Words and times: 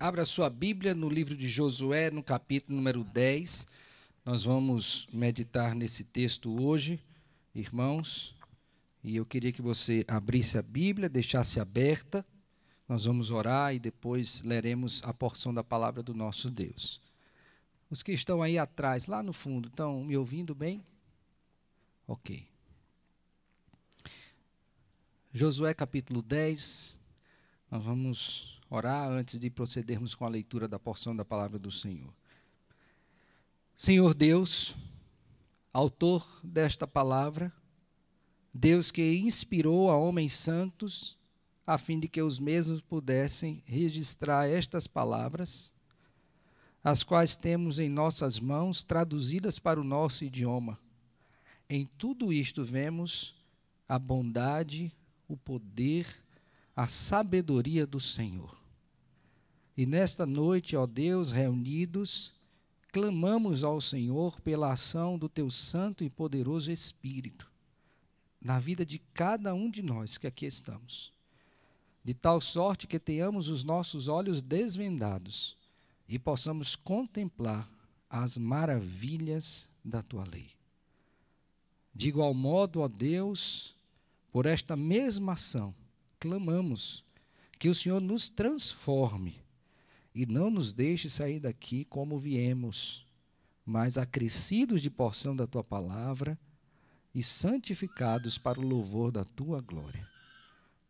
Abra 0.00 0.24
sua 0.24 0.48
Bíblia 0.48 0.94
no 0.94 1.08
livro 1.08 1.36
de 1.36 1.48
Josué, 1.48 2.08
no 2.08 2.22
capítulo 2.22 2.76
número 2.76 3.02
10. 3.02 3.66
Nós 4.24 4.44
vamos 4.44 5.08
meditar 5.12 5.74
nesse 5.74 6.04
texto 6.04 6.62
hoje, 6.62 7.00
irmãos. 7.52 8.32
E 9.02 9.16
eu 9.16 9.26
queria 9.26 9.50
que 9.50 9.60
você 9.60 10.04
abrisse 10.06 10.56
a 10.56 10.62
Bíblia, 10.62 11.08
deixasse 11.08 11.58
aberta. 11.58 12.24
Nós 12.88 13.06
vamos 13.06 13.32
orar 13.32 13.74
e 13.74 13.80
depois 13.80 14.40
leremos 14.42 15.02
a 15.02 15.12
porção 15.12 15.52
da 15.52 15.64
palavra 15.64 16.00
do 16.00 16.14
nosso 16.14 16.48
Deus. 16.48 17.00
Os 17.90 18.00
que 18.00 18.12
estão 18.12 18.40
aí 18.40 18.56
atrás, 18.56 19.08
lá 19.08 19.20
no 19.20 19.32
fundo, 19.32 19.66
estão 19.66 20.04
me 20.04 20.16
ouvindo 20.16 20.54
bem? 20.54 20.80
Ok. 22.06 22.46
Josué 25.32 25.74
capítulo 25.74 26.22
10. 26.22 27.00
Nós 27.68 27.82
vamos 27.82 28.57
orar 28.70 29.08
antes 29.08 29.40
de 29.40 29.50
procedermos 29.50 30.14
com 30.14 30.24
a 30.24 30.28
leitura 30.28 30.68
da 30.68 30.78
porção 30.78 31.14
da 31.14 31.24
palavra 31.24 31.58
do 31.58 31.70
Senhor. 31.70 32.12
Senhor 33.76 34.12
Deus, 34.12 34.74
autor 35.72 36.26
desta 36.42 36.86
palavra, 36.86 37.52
Deus 38.52 38.90
que 38.90 39.18
inspirou 39.18 39.90
a 39.90 39.96
homens 39.96 40.32
santos, 40.32 41.16
a 41.66 41.78
fim 41.78 42.00
de 42.00 42.08
que 42.08 42.20
os 42.20 42.40
mesmos 42.40 42.80
pudessem 42.80 43.62
registrar 43.66 44.48
estas 44.48 44.86
palavras, 44.86 45.72
as 46.82 47.02
quais 47.02 47.36
temos 47.36 47.78
em 47.78 47.88
nossas 47.88 48.40
mãos 48.40 48.82
traduzidas 48.82 49.58
para 49.58 49.80
o 49.80 49.84
nosso 49.84 50.24
idioma. 50.24 50.78
Em 51.68 51.86
tudo 51.98 52.32
isto 52.32 52.64
vemos 52.64 53.34
a 53.88 53.98
bondade, 53.98 54.92
o 55.28 55.36
poder, 55.36 56.06
a 56.74 56.86
sabedoria 56.86 57.86
do 57.86 58.00
Senhor. 58.00 58.58
E 59.78 59.86
nesta 59.86 60.26
noite, 60.26 60.74
ó 60.74 60.86
Deus, 60.86 61.30
reunidos, 61.30 62.32
clamamos 62.90 63.62
ao 63.62 63.80
Senhor 63.80 64.40
pela 64.40 64.72
ação 64.72 65.16
do 65.16 65.28
teu 65.28 65.48
santo 65.48 66.02
e 66.02 66.10
poderoso 66.10 66.72
Espírito 66.72 67.48
na 68.42 68.58
vida 68.58 68.84
de 68.84 68.98
cada 69.14 69.54
um 69.54 69.70
de 69.70 69.80
nós 69.80 70.18
que 70.18 70.26
aqui 70.26 70.46
estamos. 70.46 71.12
De 72.02 72.12
tal 72.12 72.40
sorte 72.40 72.88
que 72.88 72.98
tenhamos 72.98 73.48
os 73.48 73.62
nossos 73.62 74.08
olhos 74.08 74.42
desvendados 74.42 75.56
e 76.08 76.18
possamos 76.18 76.74
contemplar 76.74 77.70
as 78.10 78.36
maravilhas 78.36 79.68
da 79.84 80.02
tua 80.02 80.24
lei. 80.24 80.48
De 81.94 82.08
igual 82.08 82.34
modo, 82.34 82.80
ó 82.80 82.88
Deus, 82.88 83.76
por 84.32 84.44
esta 84.44 84.74
mesma 84.74 85.34
ação, 85.34 85.72
clamamos 86.18 87.04
que 87.60 87.68
o 87.68 87.74
Senhor 87.76 88.00
nos 88.00 88.28
transforme 88.28 89.46
e 90.14 90.26
não 90.26 90.50
nos 90.50 90.72
deixe 90.72 91.08
sair 91.08 91.40
daqui 91.40 91.84
como 91.84 92.18
viemos, 92.18 93.06
mas 93.64 93.98
acrescidos 93.98 94.80
de 94.80 94.90
porção 94.90 95.36
da 95.36 95.46
tua 95.46 95.62
palavra 95.62 96.38
e 97.14 97.22
santificados 97.22 98.38
para 98.38 98.60
o 98.60 98.66
louvor 98.66 99.10
da 99.10 99.24
tua 99.24 99.60
glória. 99.60 100.08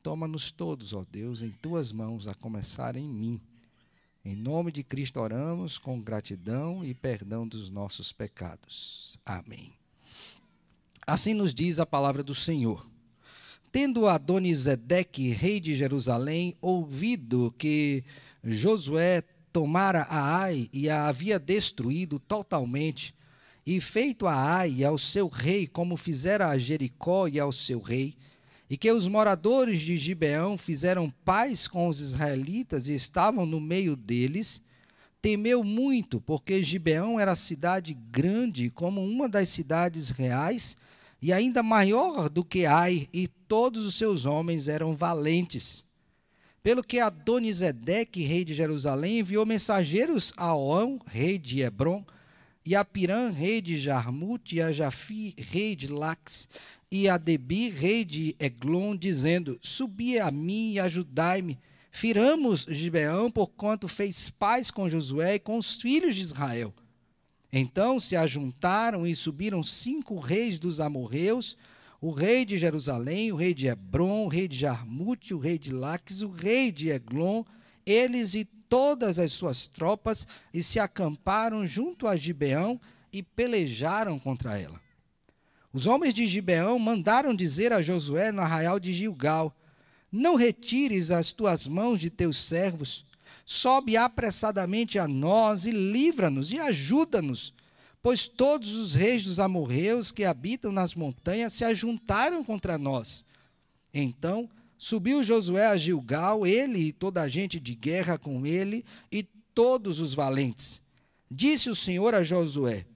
Toma-nos 0.03 0.51
todos, 0.51 0.93
ó 0.93 1.05
Deus, 1.11 1.43
em 1.43 1.51
tuas 1.51 1.93
mãos, 1.93 2.27
a 2.27 2.35
começar 2.35 2.97
em 2.97 3.09
mim. 3.09 3.41
Em 4.25 4.37
nome 4.37 4.71
de 4.71 4.83
Cristo 4.83 5.21
oramos 5.21 5.79
com 5.79 6.01
gratidão 6.01 6.85
e 6.85 6.95
perdão 6.95 7.47
dos 7.47 7.69
nossos 7.69 8.13
pecados. 8.13 9.19
Amém. 9.25 9.73
Assim 11.07 11.33
nos 11.33 11.55
diz 11.55 11.79
a 11.79 11.87
palavra 11.87 12.23
do 12.23 12.35
Senhor. 12.35 12.87
Tendo 13.73 14.07
Adonisedeque, 14.07 15.31
rei 15.31 15.61
de 15.61 15.75
Jerusalém, 15.75 16.57
ouvido 16.61 17.55
que 17.59 18.05
Josué 18.51 19.23
tomara 19.53 20.03
a 20.03 20.43
Ai 20.43 20.69
e 20.73 20.89
a 20.89 21.07
havia 21.07 21.39
destruído 21.39 22.19
totalmente, 22.19 23.15
e 23.67 23.81
feito 23.81 24.27
a 24.27 24.57
Ai 24.57 24.85
ao 24.85 24.97
seu 24.97 25.29
rei 25.29 25.67
como 25.67 25.97
fizera 25.97 26.49
a 26.49 26.57
Jericó 26.57 27.29
e 27.29 27.39
ao 27.39 27.53
seu 27.53 27.81
rei, 27.81 28.17
e 28.71 28.77
que 28.77 28.91
os 28.91 29.07
moradores 29.07 29.81
de 29.81 29.97
Gibeão 29.97 30.59
fizeram 30.59 31.11
paz 31.25 31.67
com 31.67 31.89
os 31.89 32.01
israelitas 32.01 32.87
e 32.89 32.95
estavam 32.95 33.47
no 33.47 33.61
meio 33.61 33.97
deles, 33.97 34.63
temeu 35.21 35.65
muito, 35.65 36.21
porque 36.21 36.63
Gibeão 36.63 37.19
era 37.19 37.35
cidade 37.35 37.95
grande, 37.95 38.71
como 38.71 39.05
uma 39.05 39.29
das 39.29 39.49
cidades 39.49 40.11
reais, 40.11 40.77
e 41.21 41.33
ainda 41.33 41.63
maior 41.63 42.29
do 42.29 42.45
que 42.45 42.67
Ai, 42.67 43.09
e 43.13 43.27
todos 43.27 43.85
os 43.85 43.97
seus 43.97 44.27
homens 44.27 44.69
eram 44.69 44.95
valentes. 44.95 45.88
Pelo 46.69 46.85
que 46.85 47.01
Adonisedeque, 47.01 48.23
rei 48.25 48.45
de 48.45 48.53
Jerusalém, 48.53 49.21
enviou 49.21 49.47
mensageiros 49.47 50.35
a 50.37 50.55
Oão, 50.55 51.01
rei 51.07 51.39
de 51.39 51.63
Hebron, 51.63 52.05
e 52.63 52.77
a 52.77 52.85
Pirã, 52.85 53.31
rei 53.31 53.63
de 53.63 53.79
Jarmute, 53.79 54.57
e 54.57 54.61
a 54.61 54.71
Jafi, 54.71 55.35
rei 55.39 55.75
de 55.75 55.87
Lax, 55.87 56.47
e 56.93 57.09
a 57.09 57.17
Debi, 57.17 57.71
rei 57.71 58.05
de 58.05 58.37
Eglon, 58.39 58.95
dizendo: 58.95 59.59
Subi 59.63 60.19
a 60.19 60.31
mim 60.31 60.73
e 60.73 60.79
ajudai-me. 60.79 61.59
Firamos 61.91 62.67
Gibeão, 62.69 63.31
porquanto 63.31 63.89
fez 63.89 64.29
paz 64.29 64.71
com 64.71 64.91
Josué 64.91 65.37
e 65.37 65.41
com 65.41 65.57
os 65.57 65.81
filhos 65.81 66.15
de 66.15 66.21
Israel. 66.21 66.75
Então 67.51 67.99
se 67.99 68.15
ajuntaram 68.15 69.07
e 69.07 69.17
subiram 69.17 69.63
cinco 69.63 70.19
reis 70.19 70.59
dos 70.59 70.81
amorreus, 70.81 71.57
o 72.01 72.11
rei 72.11 72.45
de 72.45 72.59
Jerusalém, 72.59 73.33
o 73.33 73.37
rei 73.37 73.53
de 73.53 73.67
Hebron, 73.67 74.25
o 74.25 74.29
rei 74.29 74.47
de 74.47 74.57
Jarmute, 74.57 75.35
o 75.35 75.39
rei 75.39 75.59
de 75.59 75.73
Laques, 75.73 76.23
o 76.23 76.29
rei 76.29 76.71
de 76.71 76.91
Eglon, 76.91 77.43
eles 77.85 78.35
e 78.35 78.45
todas 78.45 79.19
as 79.19 79.33
suas 79.33 79.67
tropas, 79.67 80.27
e 80.55 80.63
se 80.63 80.79
acamparam 80.79 81.67
junto 81.67 82.07
a 82.07 82.17
Gibeão 82.17 82.81
e 83.13 83.23
pelejaram 83.23 84.19
contra 84.19 84.59
ela. 84.59 84.81
Os 85.73 85.87
homens 85.87 86.15
de 86.15 86.27
Gibeão 86.27 86.79
mandaram 86.79 87.35
dizer 87.35 87.73
a 87.73 87.83
Josué 87.83 88.31
no 88.31 88.43
arraial 88.43 88.79
de 88.79 88.93
Gilgal: 88.93 89.55
Não 90.11 90.37
retires 90.37 91.11
as 91.11 91.33
tuas 91.33 91.67
mãos 91.67 91.99
de 91.99 92.11
teus 92.11 92.37
servos, 92.37 93.05
sobe 93.45 93.97
apressadamente 93.97 94.99
a 94.99 95.09
nós 95.09 95.65
e 95.65 95.73
livra-nos 95.73 96.53
e 96.53 96.61
ajuda-nos 96.61 97.53
pois 98.03 98.29
todos 98.29 98.77
os 98.77 98.95
reis 98.95 99.25
dos 99.25 99.41
amorreus 99.41 100.11
que 100.13 100.25
habitam 100.25 100.73
nas 100.73 100.95
montanhas 100.95 101.53
se 101.53 101.65
ajuntaram 101.65 102.45
contra 102.45 102.79
nós. 102.79 103.25
Então 103.93 104.49
subiu 104.77 105.25
Josué 105.25 105.67
a 105.67 105.77
Gilgal, 105.77 106.47
ele 106.47 106.79
e 106.79 106.93
toda 106.93 107.23
a 107.23 107.29
gente 107.29 107.59
de 107.59 107.75
guerra 107.75 108.17
com 108.17 108.47
ele, 108.47 108.85
e 109.11 109.23
todos 109.23 109.99
os 109.99 110.15
valentes. 110.15 110.81
Disse 111.31 111.69
o 111.69 111.75
Senhor 111.75 112.15
a 112.15 112.23
Josué: 112.23 112.87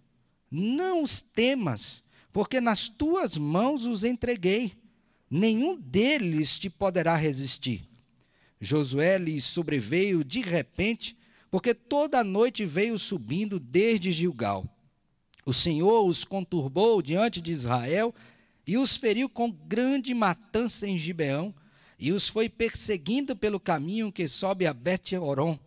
Não 0.50 1.02
os 1.02 1.20
temas, 1.20 2.02
porque 2.32 2.60
nas 2.60 2.88
tuas 2.88 3.36
mãos 3.36 3.84
os 3.84 4.04
entreguei. 4.04 4.72
Nenhum 5.28 5.76
deles 5.80 6.58
te 6.58 6.70
poderá 6.70 7.16
resistir. 7.16 7.88
Josué 8.60 9.18
lhes 9.18 9.44
sobreveio 9.44 10.22
de 10.22 10.40
repente, 10.40 11.16
porque 11.50 11.74
toda 11.74 12.20
a 12.20 12.24
noite 12.24 12.64
veio 12.64 12.98
subindo 12.98 13.58
desde 13.58 14.12
Gilgal. 14.12 14.71
O 15.44 15.52
Senhor 15.52 16.06
os 16.06 16.24
conturbou 16.24 17.02
diante 17.02 17.40
de 17.40 17.50
Israel 17.50 18.14
e 18.66 18.78
os 18.78 18.96
feriu 18.96 19.28
com 19.28 19.50
grande 19.50 20.14
matança 20.14 20.86
em 20.86 20.96
Gibeão, 20.96 21.52
e 21.98 22.12
os 22.12 22.28
foi 22.28 22.48
perseguindo 22.48 23.36
pelo 23.36 23.60
caminho 23.60 24.12
que 24.12 24.28
sobe 24.28 24.66
a 24.66 24.72
Bet-Oron, 24.72 25.58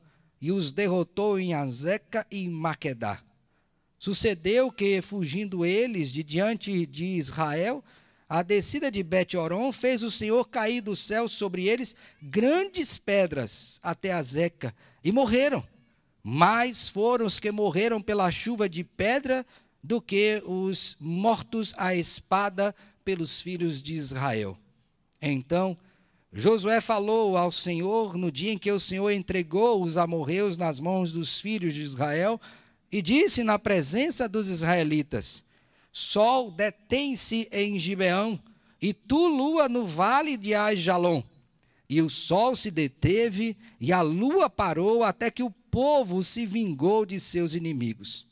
e 0.41 0.51
os 0.51 0.71
derrotou 0.71 1.39
em 1.39 1.53
Azeca 1.53 2.25
e 2.29 2.47
Maquedá. 2.47 3.21
Sucedeu 3.97 4.71
que, 4.71 5.01
fugindo 5.01 5.65
eles 5.65 6.11
de 6.11 6.23
diante 6.23 6.85
de 6.85 7.05
Israel, 7.05 7.83
a 8.27 8.41
descida 8.43 8.91
de 8.91 9.03
Bet-Oron 9.03 9.71
fez 9.71 10.03
o 10.03 10.11
Senhor 10.11 10.47
cair 10.47 10.81
do 10.81 10.95
céu 10.95 11.27
sobre 11.27 11.67
eles 11.67 11.95
grandes 12.21 12.97
pedras 12.97 13.79
até 13.83 14.11
Azeca, 14.11 14.73
e 15.03 15.11
morreram. 15.11 15.63
Mais 16.23 16.87
foram 16.87 17.25
os 17.25 17.39
que 17.39 17.51
morreram 17.51 18.01
pela 18.01 18.31
chuva 18.31 18.67
de 18.67 18.83
pedra 18.83 19.45
do 19.85 20.01
que 20.01 20.41
os 20.47 20.97
mortos 20.99 21.71
à 21.77 21.93
espada 21.93 22.73
pelos 23.03 23.39
filhos 23.39 23.79
de 23.79 23.93
Israel. 23.93 24.57
Então, 25.21 25.77
Josué 26.33 26.81
falou 26.81 27.37
ao 27.37 27.51
Senhor 27.51 28.17
no 28.17 28.31
dia 28.31 28.51
em 28.51 28.57
que 28.57 28.71
o 28.71 28.79
Senhor 28.79 29.11
entregou 29.11 29.83
os 29.83 29.95
amorreus 29.95 30.57
nas 30.57 30.79
mãos 30.79 31.13
dos 31.13 31.39
filhos 31.39 31.71
de 31.75 31.83
Israel 31.83 32.41
e 32.91 32.99
disse 32.99 33.43
na 33.43 33.59
presença 33.59 34.27
dos 34.27 34.47
israelitas: 34.47 35.45
Sol 35.91 36.49
detém-se 36.49 37.47
em 37.51 37.77
Gibeão 37.77 38.39
e 38.81 38.91
tu, 38.91 39.27
lua, 39.27 39.69
no 39.69 39.85
vale 39.85 40.35
de 40.35 40.55
Ajalon. 40.55 41.21
E 41.87 42.01
o 42.01 42.09
sol 42.09 42.55
se 42.55 42.71
deteve 42.71 43.55
e 43.79 43.93
a 43.93 44.01
lua 44.01 44.49
parou 44.49 45.03
até 45.03 45.29
que 45.29 45.43
o 45.43 45.51
povo 45.51 46.23
se 46.23 46.43
vingou 46.43 47.05
de 47.05 47.19
seus 47.19 47.53
inimigos. 47.53 48.25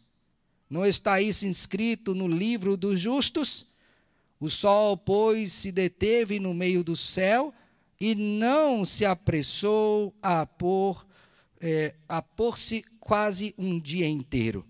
Não 0.73 0.83
está 0.83 1.21
isso 1.21 1.45
inscrito 1.45 2.15
no 2.15 2.27
livro 2.27 2.75
dos 2.75 2.99
justos? 2.99 3.67
O 4.39 4.49
sol, 4.49 4.97
pois, 4.97 5.53
se 5.53 5.71
deteve 5.71 6.39
no 6.39 6.51
meio 6.51 6.83
do 6.83 6.95
céu 6.95 7.53
e 8.01 8.15
não 8.15 8.83
se 8.83 9.05
apressou 9.05 10.15
a 10.19 10.47
pôr 10.47 11.05
é, 11.61 11.93
a 12.09 12.23
pôr-se 12.23 12.83
quase 12.99 13.53
um 13.55 13.79
dia 13.79 14.07
inteiro. 14.07 14.65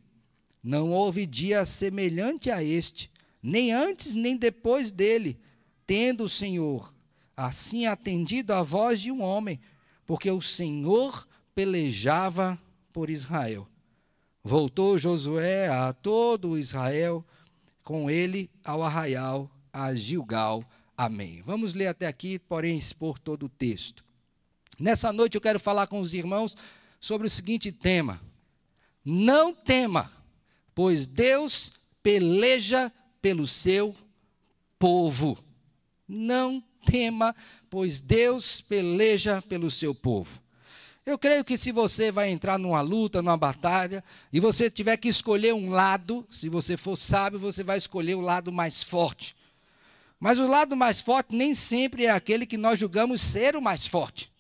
Não 0.62 0.92
houve 0.92 1.26
dia 1.26 1.64
semelhante 1.64 2.52
a 2.52 2.62
este, 2.62 3.10
nem 3.42 3.72
antes 3.72 4.14
nem 4.14 4.36
depois 4.36 4.92
dele, 4.92 5.40
tendo 5.88 6.26
o 6.26 6.30
Senhor 6.30 6.94
assim 7.36 7.86
atendido 7.86 8.52
à 8.52 8.62
voz 8.62 9.00
de 9.00 9.10
um 9.10 9.22
homem, 9.22 9.58
porque 10.06 10.30
o 10.30 10.42
Senhor 10.42 11.26
pelejava 11.56 12.60
por 12.92 13.10
Israel. 13.10 13.70
Voltou 14.44 15.00
Josué 15.00 15.70
a 15.70 15.94
todo 15.94 16.58
Israel, 16.58 17.26
com 17.82 18.10
ele 18.10 18.52
ao 18.62 18.84
arraial, 18.84 19.50
a 19.72 19.96
Gilgal. 19.96 20.62
Amém. 20.98 21.42
Vamos 21.46 21.74
ler 21.74 21.88
até 21.88 22.08
aqui, 22.08 22.38
porém 22.38 22.78
expor 22.78 23.18
todo 23.18 23.46
o 23.46 23.50
texto. 23.50 24.04
Nessa 24.78 25.14
noite 25.14 25.36
eu 25.36 25.42
quero 25.42 25.62
falar 25.62 25.88
com 25.88 26.02
os 26.02 26.14
irmãos 26.14 26.58
sobre 27.00 27.26
o 27.26 27.30
seguinte 27.30 27.72
tema: 27.72 28.22
Não 29.06 29.54
tema, 29.54 30.12
pois 30.76 31.08
Deus 31.08 31.72
peleja 32.02 32.92
pelo 33.22 33.48
seu 33.48 33.96
povo. 34.78 35.38
Não 36.06 36.62
tema, 36.86 37.34
pois 37.70 38.02
Deus 38.02 38.60
peleja 38.60 39.42
pelo 39.42 39.72
seu 39.72 39.96
povo. 39.96 40.43
Eu 41.06 41.18
creio 41.18 41.44
que 41.44 41.58
se 41.58 41.72
você 41.72 42.12
vai 42.12 42.30
entrar 42.30 42.58
numa 42.58 42.80
luta, 42.80 43.22
numa 43.22 43.36
batalha, 43.36 44.04
e 44.32 44.40
você 44.40 44.70
tiver 44.70 44.96
que 44.96 45.10
escolher 45.10 45.54
um 45.54 45.70
lado, 45.70 46.26
se 46.30 46.48
você 46.48 46.78
for 46.78 46.96
sábio, 46.96 47.38
você 47.38 47.62
vai 47.62 47.78
escolher 47.78 48.16
o 48.16 48.22
lado 48.22 48.54
mais 48.54 48.82
forte. 48.82 49.36
Mas 50.18 50.40
o 50.40 50.48
lado 50.48 50.78
mais 50.78 51.02
forte 51.02 51.36
nem 51.36 51.54
sempre 51.54 52.06
é 52.06 52.12
aquele 52.12 52.46
que 52.46 52.58
nós 52.58 52.80
julgamos 52.80 53.20
ser 53.20 53.58
o 53.58 53.62
mais 53.62 53.86
forte. 53.86 54.32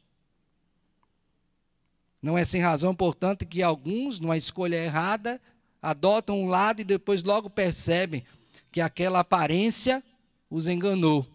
Não 2.21 2.37
é 2.37 2.45
sem 2.45 2.61
razão, 2.61 2.95
portanto, 2.95 3.45
que 3.45 3.61
alguns, 3.61 4.21
numa 4.21 4.37
escolha 4.37 4.77
errada, 4.81 5.41
adotam 5.81 6.39
um 6.39 6.47
lado 6.47 6.79
e 6.79 6.85
depois 6.85 7.21
logo 7.21 7.49
percebem 7.49 8.23
que 8.71 8.79
aquela 8.79 9.19
aparência 9.19 10.01
os 10.49 10.69
enganou, 10.69 11.27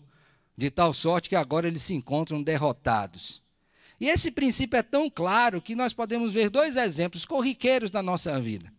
de 0.56 0.70
tal 0.70 0.94
sorte 0.94 1.28
que 1.28 1.36
agora 1.36 1.68
eles 1.68 1.82
se 1.82 1.92
encontram 1.92 2.42
derrotados. 2.42 3.42
E 4.00 4.08
esse 4.08 4.30
princípio 4.30 4.76
é 4.76 4.82
tão 4.82 5.10
claro 5.10 5.60
que 5.60 5.74
nós 5.74 5.92
podemos 5.92 6.32
ver 6.32 6.48
dois 6.50 6.76
exemplos 6.76 7.24
corriqueiros 7.24 7.90
da 7.90 8.02
nossa 8.02 8.38
vida. 8.40 8.72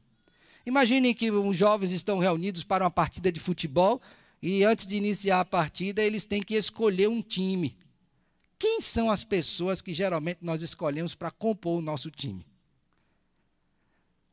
Imaginem 0.66 1.13
que 1.13 1.30
os 1.31 1.57
jovens 1.57 1.92
estão 1.92 2.19
reunidos 2.19 2.63
para 2.63 2.83
uma 2.83 2.92
partida 2.92 3.31
de 3.31 3.39
futebol 3.39 4.01
e 4.42 4.63
antes 4.63 4.86
de 4.86 4.95
iniciar 4.95 5.42
a 5.42 5.45
partida 5.45 6.01
eles 6.01 6.25
têm 6.25 6.42
que 6.42 6.56
escolher 6.56 7.10
um 7.10 7.21
time. 7.21 7.75
Quem 8.57 8.81
são 8.81 9.10
as 9.10 9.24
pessoas 9.24 9.81
que 9.81 9.94
geralmente 9.94 10.39
nós 10.42 10.62
escolhemos 10.62 11.16
para 11.16 11.31
compor 11.31 11.80
o 11.80 11.81
nosso 11.81 12.10
time? 12.12 12.45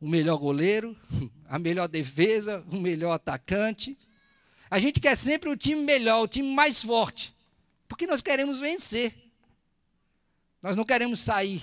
O 0.01 0.09
melhor 0.09 0.37
goleiro, 0.37 0.97
a 1.49 1.59
melhor 1.59 1.89
defesa, 1.89 2.65
o 2.71 2.77
melhor 2.77 3.13
atacante. 3.13 3.97
A 4.71 4.79
gente 4.79 5.01
quer 5.01 5.17
sempre 5.17 5.49
o 5.49 5.57
time 5.57 5.81
melhor, 5.81 6.23
o 6.23 6.29
time 6.29 6.53
mais 6.53 6.83
forte, 6.83 7.35
porque 7.89 8.07
nós 8.07 8.21
queremos 8.21 8.59
vencer. 8.59 9.26
Nós 10.63 10.77
não 10.77 10.85
queremos 10.85 11.21
sair. 11.21 11.63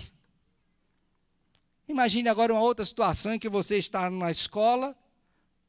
Imagine 1.88 2.30
agora 2.30 2.54
uma 2.54 2.62
outra 2.62 2.86
situação 2.86 3.34
em 3.34 3.40
que 3.40 3.50
você 3.50 3.78
está 3.78 4.10
numa 4.10 4.32
escola 4.32 4.96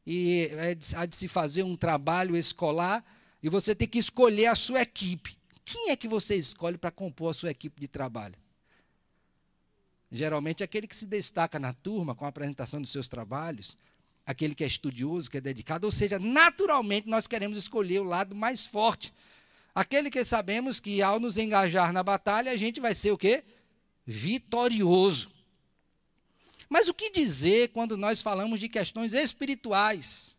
e 0.07 0.49
é 0.53 0.77
há 0.97 1.07
de 1.07 1.17
se 1.17 1.27
fazer 1.27 1.63
um 1.63 1.77
trabalho 1.77 2.37
escolar 2.37 3.05
e 3.43 3.49
você 3.49 3.75
tem 3.75 3.89
que 3.89 3.99
escolher 3.99 4.47
a 4.47 4.55
sua 4.55 4.83
equipe. 4.83 5.37
Quem 5.65 5.91
é 5.91 5.97
que 5.97 6.07
você 6.07 6.37
escolhe 6.37 6.77
para 6.77 6.91
compor 6.91 7.31
a 7.31 7.35
sua 7.35 7.51
equipe 7.51 7.81
de 7.81 7.89
trabalho? 7.89 8.37
Geralmente 10.11 10.63
é 10.63 10.65
aquele 10.65 10.87
que 10.87 10.95
se 10.95 11.07
destaca 11.07 11.59
na 11.59 11.73
turma 11.73 12.15
com 12.15 12.25
a 12.25 12.29
apresentação 12.29 12.81
dos 12.81 12.91
seus 12.91 13.09
trabalhos, 13.09 13.77
aquele 14.25 14.55
que 14.55 14.63
é 14.63 14.67
estudioso, 14.67 15.31
que 15.31 15.39
é 15.39 15.41
dedicado, 15.41 15.87
ou 15.87 15.93
seja, 15.93 16.19
naturalmente 16.19 17.09
nós 17.09 17.27
queremos 17.27 17.59
escolher 17.59 18.01
o 18.01 18.05
lado 18.05 18.35
mais 18.35 18.65
forte. 18.65 19.13
Aquele 19.75 20.11
que 20.11 20.25
sabemos 20.25 20.79
que 20.79 21.03
ao 21.03 21.19
nos 21.19 21.37
engajar 21.37 21.93
na 21.93 22.03
batalha, 22.03 22.53
a 22.53 22.57
gente 22.57 22.81
vai 22.81 22.95
ser 22.95 23.11
o 23.11 23.19
quê? 23.19 23.45
Vitorioso. 24.07 25.33
Mas 26.69 26.89
o 26.89 26.95
que 26.95 27.11
dizer 27.11 27.71
quando 27.71 27.97
nós 27.97 28.23
falamos 28.23 28.61
de 28.61 28.69
questões 28.69 29.13
espirituais? 29.13 30.37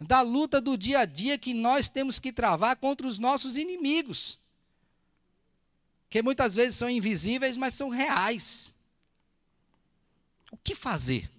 Da 0.00 0.20
luta 0.20 0.60
do 0.60 0.76
dia 0.76 1.00
a 1.00 1.04
dia 1.04 1.38
que 1.38 1.54
nós 1.54 1.88
temos 1.88 2.18
que 2.18 2.32
travar 2.32 2.76
contra 2.76 3.06
os 3.06 3.18
nossos 3.18 3.56
inimigos 3.56 4.38
que 6.10 6.22
muitas 6.22 6.54
vezes 6.54 6.76
são 6.76 6.88
invisíveis, 6.88 7.56
mas 7.56 7.74
são 7.74 7.88
reais. 7.88 8.72
O 10.50 10.56
que 10.56 10.74
fazer? 10.74 11.30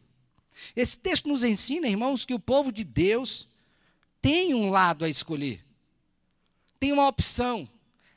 Esse 0.76 0.98
texto 0.98 1.28
nos 1.28 1.44
ensina, 1.44 1.88
irmãos, 1.88 2.26
que 2.26 2.34
o 2.34 2.40
povo 2.40 2.72
de 2.72 2.84
Deus 2.84 3.48
tem 4.22 4.54
um 4.54 4.70
lado 4.70 5.06
a 5.06 5.10
escolher, 5.10 5.66
tem 6.80 6.92
uma 6.94 7.08
opção, 7.08 7.68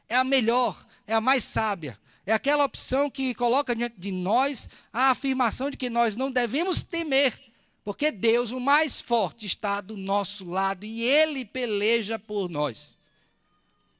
é 0.09 0.17
a 0.17 0.25
melhor, 0.25 0.87
é 1.07 1.15
a 1.15 1.21
mais 1.21 1.45
sábia, 1.45 1.99
é 2.25 2.33
aquela 2.33 2.65
opção 2.65 3.11
que 3.11 3.35
coloca 3.35 3.75
diante 3.75 3.97
de 3.99 4.13
nós 4.13 4.69
a 4.93 5.11
afirmação 5.11 5.71
de 5.71 5.77
que 5.77 5.91
nós 5.91 6.17
não 6.17 6.31
devemos 6.31 6.85
temer, 6.85 7.39
porque 7.85 8.13
Deus, 8.13 8.53
o 8.53 8.61
mais 8.61 9.01
forte, 9.01 9.45
está 9.45 9.81
do 9.81 9.97
nosso 9.97 10.49
lado 10.49 10.85
e 10.85 11.03
Ele 11.03 11.45
peleja 11.45 12.19
por 12.19 12.49
nós. 12.49 12.97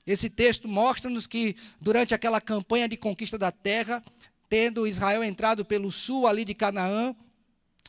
Esse 0.07 0.31
texto 0.31 0.69
mostra-nos 0.69 1.27
que 1.27 1.57
durante 1.81 2.15
aquela 2.15 2.41
campanha 2.41 2.89
de 2.89 2.97
conquista 2.97 3.39
da 3.39 3.51
terra, 3.51 4.03
tendo 4.49 4.87
Israel 4.87 5.23
entrado 5.25 5.65
pelo 5.65 5.91
sul 5.91 6.27
ali 6.27 6.45
de 6.45 6.55
Canaã, 6.55 7.15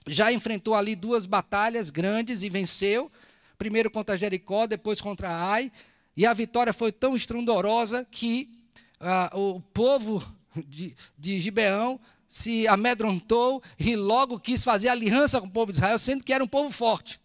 já 0.07 0.31
enfrentou 0.31 0.75
ali 0.75 0.95
duas 0.95 1.25
batalhas 1.25 1.89
grandes 1.89 2.43
e 2.43 2.49
venceu. 2.49 3.11
Primeiro 3.57 3.89
contra 3.89 4.17
Jericó, 4.17 4.67
depois 4.67 4.99
contra 4.99 5.29
Ai. 5.29 5.71
E 6.15 6.25
a 6.25 6.33
vitória 6.33 6.73
foi 6.73 6.91
tão 6.91 7.15
estrondorosa 7.15 8.05
que 8.09 8.49
ah, 8.99 9.31
o 9.33 9.59
povo 9.59 10.23
de, 10.67 10.95
de 11.17 11.39
Gibeão 11.39 11.99
se 12.27 12.67
amedrontou 12.67 13.61
e 13.79 13.95
logo 13.95 14.39
quis 14.39 14.63
fazer 14.63 14.89
aliança 14.89 15.39
com 15.39 15.47
o 15.47 15.51
povo 15.51 15.71
de 15.71 15.77
Israel, 15.77 15.99
sendo 15.99 16.23
que 16.23 16.33
era 16.33 16.43
um 16.43 16.47
povo 16.47 16.71
forte. 16.71 17.19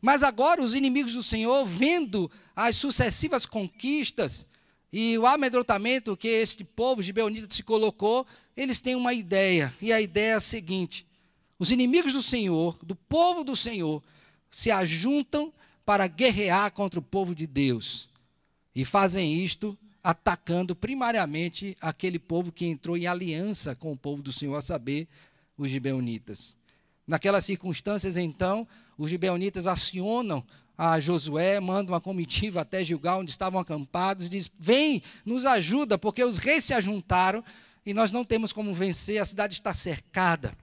Mas 0.00 0.22
agora 0.22 0.62
os 0.62 0.74
inimigos 0.74 1.12
do 1.12 1.22
Senhor, 1.22 1.64
vendo 1.66 2.30
as 2.54 2.76
sucessivas 2.76 3.46
conquistas 3.46 4.46
e 4.92 5.18
o 5.18 5.26
amedrontamento 5.26 6.16
que 6.16 6.28
este 6.28 6.62
povo 6.64 7.02
gibeonita 7.02 7.52
se 7.54 7.62
colocou, 7.62 8.26
eles 8.56 8.80
têm 8.80 8.94
uma 8.94 9.12
ideia, 9.12 9.74
e 9.80 9.92
a 9.92 10.00
ideia 10.00 10.32
é 10.32 10.34
a 10.34 10.40
seguinte: 10.40 11.06
os 11.58 11.70
inimigos 11.70 12.12
do 12.12 12.22
Senhor, 12.22 12.78
do 12.82 12.94
povo 12.94 13.42
do 13.42 13.56
Senhor, 13.56 14.02
se 14.50 14.70
ajuntam 14.70 15.52
para 15.84 16.06
guerrear 16.06 16.70
contra 16.72 17.00
o 17.00 17.02
povo 17.02 17.34
de 17.34 17.46
Deus. 17.46 18.07
E 18.74 18.84
fazem 18.84 19.34
isto 19.34 19.76
atacando 20.02 20.74
primariamente 20.74 21.76
aquele 21.80 22.18
povo 22.18 22.52
que 22.52 22.66
entrou 22.66 22.96
em 22.96 23.06
aliança 23.06 23.74
com 23.74 23.92
o 23.92 23.96
povo 23.96 24.22
do 24.22 24.32
Senhor, 24.32 24.56
a 24.56 24.60
saber, 24.60 25.08
os 25.56 25.70
gibeonitas. 25.70 26.56
Naquelas 27.06 27.44
circunstâncias, 27.44 28.16
então, 28.16 28.66
os 28.96 29.10
gibeonitas 29.10 29.66
acionam 29.66 30.44
a 30.76 31.00
Josué, 31.00 31.58
manda 31.58 31.90
uma 31.90 32.00
comitiva 32.00 32.60
até 32.60 32.84
Gilgal, 32.84 33.20
onde 33.20 33.30
estavam 33.30 33.60
acampados, 33.60 34.26
e 34.26 34.30
diz: 34.30 34.50
Vem, 34.58 35.02
nos 35.24 35.44
ajuda, 35.44 35.98
porque 35.98 36.22
os 36.22 36.38
reis 36.38 36.64
se 36.64 36.72
ajuntaram 36.72 37.42
e 37.84 37.92
nós 37.92 38.12
não 38.12 38.24
temos 38.24 38.52
como 38.52 38.72
vencer, 38.72 39.20
a 39.20 39.24
cidade 39.24 39.54
está 39.54 39.74
cercada. 39.74 40.56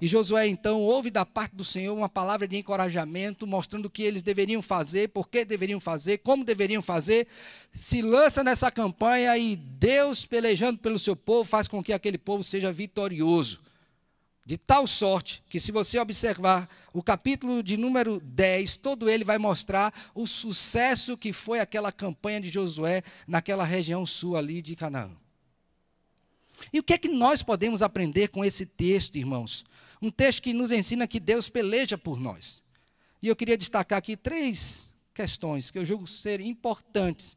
E 0.00 0.08
Josué 0.08 0.46
então 0.46 0.80
ouve 0.80 1.10
da 1.10 1.26
parte 1.26 1.54
do 1.54 1.62
Senhor 1.62 1.94
uma 1.94 2.08
palavra 2.08 2.48
de 2.48 2.56
encorajamento, 2.56 3.46
mostrando 3.46 3.84
o 3.84 3.90
que 3.90 4.02
eles 4.02 4.22
deveriam 4.22 4.62
fazer, 4.62 5.10
por 5.10 5.28
que 5.28 5.44
deveriam 5.44 5.78
fazer, 5.78 6.18
como 6.18 6.42
deveriam 6.42 6.80
fazer. 6.80 7.28
Se 7.74 8.00
lança 8.00 8.42
nessa 8.42 8.70
campanha 8.70 9.36
e 9.36 9.56
Deus, 9.56 10.24
pelejando 10.24 10.78
pelo 10.78 10.98
seu 10.98 11.14
povo, 11.14 11.44
faz 11.44 11.68
com 11.68 11.82
que 11.82 11.92
aquele 11.92 12.16
povo 12.16 12.42
seja 12.42 12.72
vitorioso. 12.72 13.60
De 14.46 14.56
tal 14.56 14.86
sorte 14.86 15.42
que, 15.50 15.60
se 15.60 15.70
você 15.70 15.98
observar 15.98 16.66
o 16.94 17.02
capítulo 17.02 17.62
de 17.62 17.76
número 17.76 18.20
10, 18.20 18.78
todo 18.78 19.08
ele 19.08 19.22
vai 19.22 19.36
mostrar 19.36 19.92
o 20.14 20.26
sucesso 20.26 21.14
que 21.16 21.30
foi 21.30 21.60
aquela 21.60 21.92
campanha 21.92 22.40
de 22.40 22.48
Josué 22.48 23.02
naquela 23.28 23.64
região 23.64 24.06
sul 24.06 24.34
ali 24.34 24.62
de 24.62 24.74
Canaã. 24.74 25.10
E 26.72 26.80
o 26.80 26.82
que 26.82 26.94
é 26.94 26.98
que 26.98 27.08
nós 27.08 27.42
podemos 27.42 27.82
aprender 27.82 28.28
com 28.28 28.44
esse 28.44 28.64
texto, 28.64 29.16
irmãos? 29.16 29.64
Um 30.00 30.10
texto 30.10 30.42
que 30.42 30.52
nos 30.52 30.70
ensina 30.70 31.06
que 31.06 31.20
Deus 31.20 31.48
peleja 31.48 31.98
por 31.98 32.18
nós. 32.18 32.62
E 33.22 33.28
eu 33.28 33.36
queria 33.36 33.56
destacar 33.56 33.98
aqui 33.98 34.16
três 34.16 34.92
questões 35.12 35.70
que 35.70 35.78
eu 35.78 35.84
julgo 35.84 36.06
ser 36.06 36.40
importantes 36.40 37.36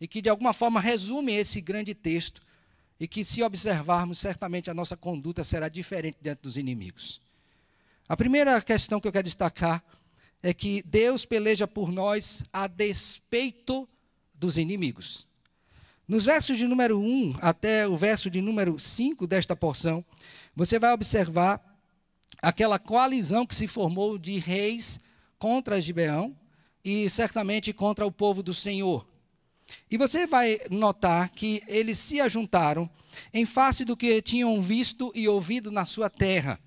e 0.00 0.06
que 0.06 0.20
de 0.20 0.28
alguma 0.28 0.52
forma 0.52 0.80
resumem 0.80 1.36
esse 1.36 1.60
grande 1.60 1.94
texto 1.94 2.42
e 3.00 3.08
que, 3.08 3.24
se 3.24 3.42
observarmos, 3.42 4.18
certamente 4.18 4.70
a 4.70 4.74
nossa 4.74 4.96
conduta 4.96 5.42
será 5.42 5.68
diferente 5.68 6.18
diante 6.20 6.42
dos 6.42 6.56
inimigos. 6.56 7.20
A 8.08 8.16
primeira 8.16 8.60
questão 8.60 9.00
que 9.00 9.08
eu 9.08 9.12
quero 9.12 9.24
destacar 9.24 9.82
é 10.42 10.52
que 10.52 10.82
Deus 10.82 11.24
peleja 11.24 11.66
por 11.66 11.90
nós 11.90 12.44
a 12.52 12.66
despeito 12.66 13.88
dos 14.34 14.58
inimigos. 14.58 15.26
Nos 16.06 16.24
versos 16.24 16.58
de 16.58 16.66
número 16.66 16.98
1 17.00 17.38
até 17.40 17.88
o 17.88 17.96
verso 17.96 18.28
de 18.28 18.40
número 18.40 18.78
5 18.78 19.26
desta 19.26 19.56
porção, 19.56 20.04
você 20.54 20.78
vai 20.78 20.92
observar 20.92 21.71
aquela 22.42 22.78
coalizão 22.78 23.46
que 23.46 23.54
se 23.54 23.68
formou 23.68 24.18
de 24.18 24.36
reis 24.36 24.98
contra 25.38 25.80
Gibeão 25.80 26.36
e 26.84 27.08
certamente 27.08 27.72
contra 27.72 28.04
o 28.04 28.10
povo 28.10 28.42
do 28.42 28.52
Senhor. 28.52 29.06
E 29.90 29.96
você 29.96 30.26
vai 30.26 30.60
notar 30.68 31.30
que 31.30 31.62
eles 31.68 31.96
se 31.98 32.20
ajuntaram 32.20 32.90
em 33.32 33.46
face 33.46 33.84
do 33.84 33.96
que 33.96 34.20
tinham 34.20 34.60
visto 34.60 35.12
e 35.14 35.28
ouvido 35.28 35.70
na 35.70 35.84
sua 35.84 36.10
terra. 36.10 36.58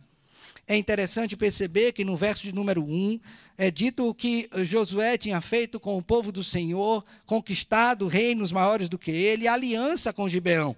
É 0.67 0.75
interessante 0.75 1.37
perceber 1.37 1.91
que 1.91 2.03
no 2.03 2.17
verso 2.17 2.43
de 2.43 2.53
número 2.53 2.83
1 2.83 3.19
é 3.57 3.69
dito 3.69 4.13
que 4.15 4.49
Josué 4.63 5.17
tinha 5.17 5.39
feito 5.39 5.79
com 5.79 5.95
o 5.95 6.01
povo 6.01 6.31
do 6.31 6.43
Senhor, 6.43 7.05
conquistado 7.25 8.07
reinos 8.07 8.51
maiores 8.51 8.89
do 8.89 8.97
que 8.97 9.11
ele, 9.11 9.47
aliança 9.47 10.11
com 10.11 10.27
Gibeão. 10.27 10.75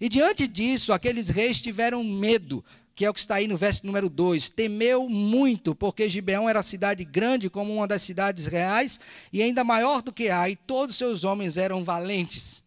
E 0.00 0.08
diante 0.08 0.46
disso, 0.46 0.92
aqueles 0.92 1.28
reis 1.28 1.60
tiveram 1.60 2.02
medo, 2.02 2.64
que 2.98 3.04
é 3.04 3.10
o 3.10 3.14
que 3.14 3.20
está 3.20 3.36
aí 3.36 3.46
no 3.46 3.56
verso 3.56 3.86
número 3.86 4.10
2. 4.10 4.48
Temeu 4.48 5.08
muito, 5.08 5.72
porque 5.72 6.10
Gibeão 6.10 6.48
era 6.48 6.64
cidade 6.64 7.04
grande, 7.04 7.48
como 7.48 7.72
uma 7.72 7.86
das 7.86 8.02
cidades 8.02 8.46
reais, 8.46 8.98
e 9.32 9.40
ainda 9.40 9.62
maior 9.62 10.02
do 10.02 10.12
que 10.12 10.30
Ai, 10.30 10.50
e 10.50 10.56
todos 10.56 10.96
seus 10.96 11.22
homens 11.22 11.56
eram 11.56 11.84
valentes. 11.84 12.64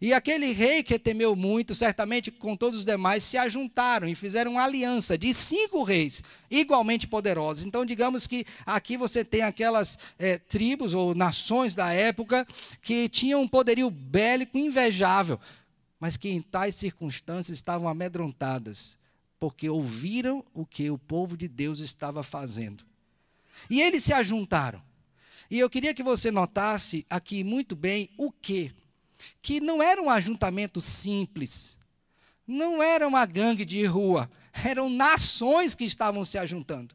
E 0.00 0.14
aquele 0.14 0.52
rei 0.52 0.82
que 0.82 0.98
temeu 0.98 1.36
muito, 1.36 1.74
certamente 1.74 2.30
com 2.30 2.56
todos 2.56 2.78
os 2.78 2.84
demais, 2.86 3.22
se 3.24 3.36
ajuntaram 3.36 4.08
e 4.08 4.14
fizeram 4.14 4.52
uma 4.52 4.64
aliança 4.64 5.18
de 5.18 5.34
cinco 5.34 5.82
reis, 5.82 6.22
igualmente 6.50 7.06
poderosos. 7.06 7.66
Então, 7.66 7.84
digamos 7.84 8.26
que 8.26 8.46
aqui 8.64 8.96
você 8.96 9.22
tem 9.22 9.42
aquelas 9.42 9.98
é, 10.18 10.38
tribos 10.38 10.94
ou 10.94 11.14
nações 11.14 11.74
da 11.74 11.92
época 11.92 12.48
que 12.80 13.06
tinham 13.10 13.42
um 13.42 13.48
poderio 13.48 13.90
bélico 13.90 14.56
invejável, 14.56 15.38
mas 16.00 16.16
que 16.16 16.30
em 16.30 16.40
tais 16.40 16.74
circunstâncias 16.74 17.58
estavam 17.58 17.86
amedrontadas, 17.86 18.97
porque 19.38 19.68
ouviram 19.68 20.44
o 20.52 20.66
que 20.66 20.90
o 20.90 20.98
povo 20.98 21.36
de 21.36 21.48
Deus 21.48 21.78
estava 21.78 22.22
fazendo. 22.22 22.84
E 23.70 23.80
eles 23.80 24.04
se 24.04 24.12
ajuntaram. 24.12 24.82
E 25.50 25.58
eu 25.58 25.70
queria 25.70 25.94
que 25.94 26.02
você 26.02 26.30
notasse 26.30 27.06
aqui 27.08 27.42
muito 27.42 27.74
bem 27.74 28.10
o 28.16 28.30
que 28.30 28.74
que 29.42 29.60
não 29.60 29.82
era 29.82 30.00
um 30.00 30.08
ajuntamento 30.08 30.80
simples, 30.80 31.76
não 32.46 32.82
era 32.82 33.06
uma 33.06 33.26
gangue 33.26 33.64
de 33.64 33.84
rua, 33.84 34.30
eram 34.52 34.88
nações 34.88 35.74
que 35.74 35.84
estavam 35.84 36.24
se 36.24 36.38
ajuntando. 36.38 36.94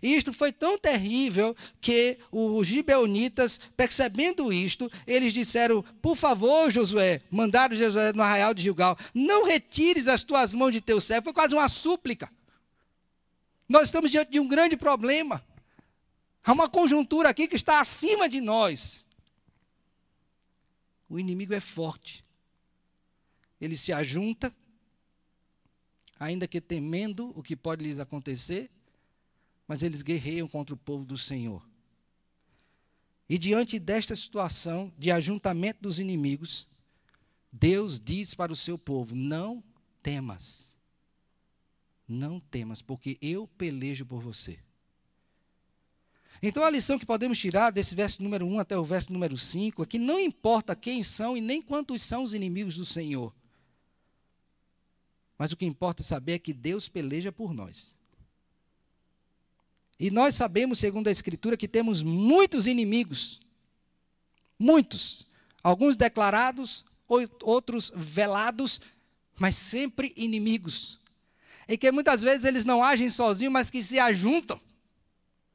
E 0.00 0.14
isto 0.14 0.32
foi 0.32 0.52
tão 0.52 0.78
terrível 0.78 1.56
que 1.80 2.18
os 2.30 2.66
gibeonitas, 2.66 3.58
percebendo 3.76 4.52
isto, 4.52 4.90
eles 5.06 5.32
disseram: 5.32 5.82
Por 6.00 6.16
favor, 6.16 6.70
Josué, 6.70 7.20
mandaram 7.30 7.76
Josué 7.76 8.12
no 8.12 8.22
arraial 8.22 8.54
de 8.54 8.62
Gilgal, 8.62 8.96
não 9.12 9.44
retires 9.44 10.08
as 10.08 10.22
tuas 10.22 10.54
mãos 10.54 10.72
de 10.72 10.80
teu 10.80 11.00
servo. 11.00 11.24
Foi 11.24 11.32
quase 11.32 11.54
uma 11.54 11.68
súplica. 11.68 12.30
Nós 13.68 13.88
estamos 13.88 14.10
diante 14.10 14.30
de 14.30 14.38
um 14.38 14.46
grande 14.46 14.76
problema. 14.76 15.44
Há 16.44 16.52
uma 16.52 16.68
conjuntura 16.68 17.28
aqui 17.28 17.46
que 17.46 17.56
está 17.56 17.80
acima 17.80 18.28
de 18.28 18.40
nós. 18.40 19.06
O 21.08 21.18
inimigo 21.18 21.54
é 21.54 21.60
forte. 21.60 22.24
Ele 23.60 23.76
se 23.76 23.92
ajunta, 23.92 24.52
ainda 26.18 26.48
que 26.48 26.60
temendo 26.60 27.32
o 27.36 27.42
que 27.42 27.54
pode 27.54 27.84
lhes 27.84 27.98
acontecer, 27.98 28.70
mas 29.66 29.82
eles 29.82 30.02
guerreiam 30.02 30.48
contra 30.48 30.74
o 30.74 30.78
povo 30.78 31.04
do 31.04 31.16
Senhor. 31.16 31.66
E 33.28 33.38
diante 33.38 33.78
desta 33.78 34.14
situação 34.14 34.92
de 34.98 35.10
ajuntamento 35.10 35.80
dos 35.80 35.98
inimigos, 35.98 36.66
Deus 37.50 38.00
diz 38.00 38.34
para 38.34 38.52
o 38.52 38.56
seu 38.56 38.76
povo: 38.76 39.14
Não 39.14 39.62
temas. 40.02 40.76
Não 42.06 42.40
temas, 42.40 42.82
porque 42.82 43.16
eu 43.22 43.46
pelejo 43.46 44.04
por 44.04 44.20
você. 44.20 44.58
Então 46.42 46.64
a 46.64 46.70
lição 46.70 46.98
que 46.98 47.06
podemos 47.06 47.38
tirar 47.38 47.70
desse 47.70 47.94
verso 47.94 48.22
número 48.22 48.44
1 48.44 48.58
até 48.58 48.76
o 48.76 48.84
verso 48.84 49.12
número 49.12 49.38
5 49.38 49.82
é 49.82 49.86
que 49.86 49.98
não 49.98 50.18
importa 50.18 50.74
quem 50.74 51.02
são 51.04 51.36
e 51.36 51.40
nem 51.40 51.62
quantos 51.62 52.02
são 52.02 52.24
os 52.24 52.34
inimigos 52.34 52.76
do 52.76 52.84
Senhor. 52.84 53.32
Mas 55.38 55.52
o 55.52 55.56
que 55.56 55.64
importa 55.64 56.02
saber 56.02 56.32
é 56.32 56.38
que 56.38 56.52
Deus 56.52 56.88
peleja 56.88 57.30
por 57.30 57.54
nós. 57.54 57.94
E 60.02 60.10
nós 60.10 60.34
sabemos, 60.34 60.80
segundo 60.80 61.06
a 61.06 61.12
Escritura, 61.12 61.56
que 61.56 61.68
temos 61.68 62.02
muitos 62.02 62.66
inimigos. 62.66 63.38
Muitos. 64.58 65.24
Alguns 65.62 65.94
declarados, 65.94 66.84
outros 67.40 67.92
velados, 67.94 68.80
mas 69.38 69.54
sempre 69.54 70.12
inimigos. 70.16 70.98
E 71.68 71.78
que 71.78 71.92
muitas 71.92 72.20
vezes 72.20 72.44
eles 72.44 72.64
não 72.64 72.82
agem 72.82 73.08
sozinhos, 73.10 73.52
mas 73.52 73.70
que 73.70 73.80
se 73.80 73.96
ajuntam 74.00 74.60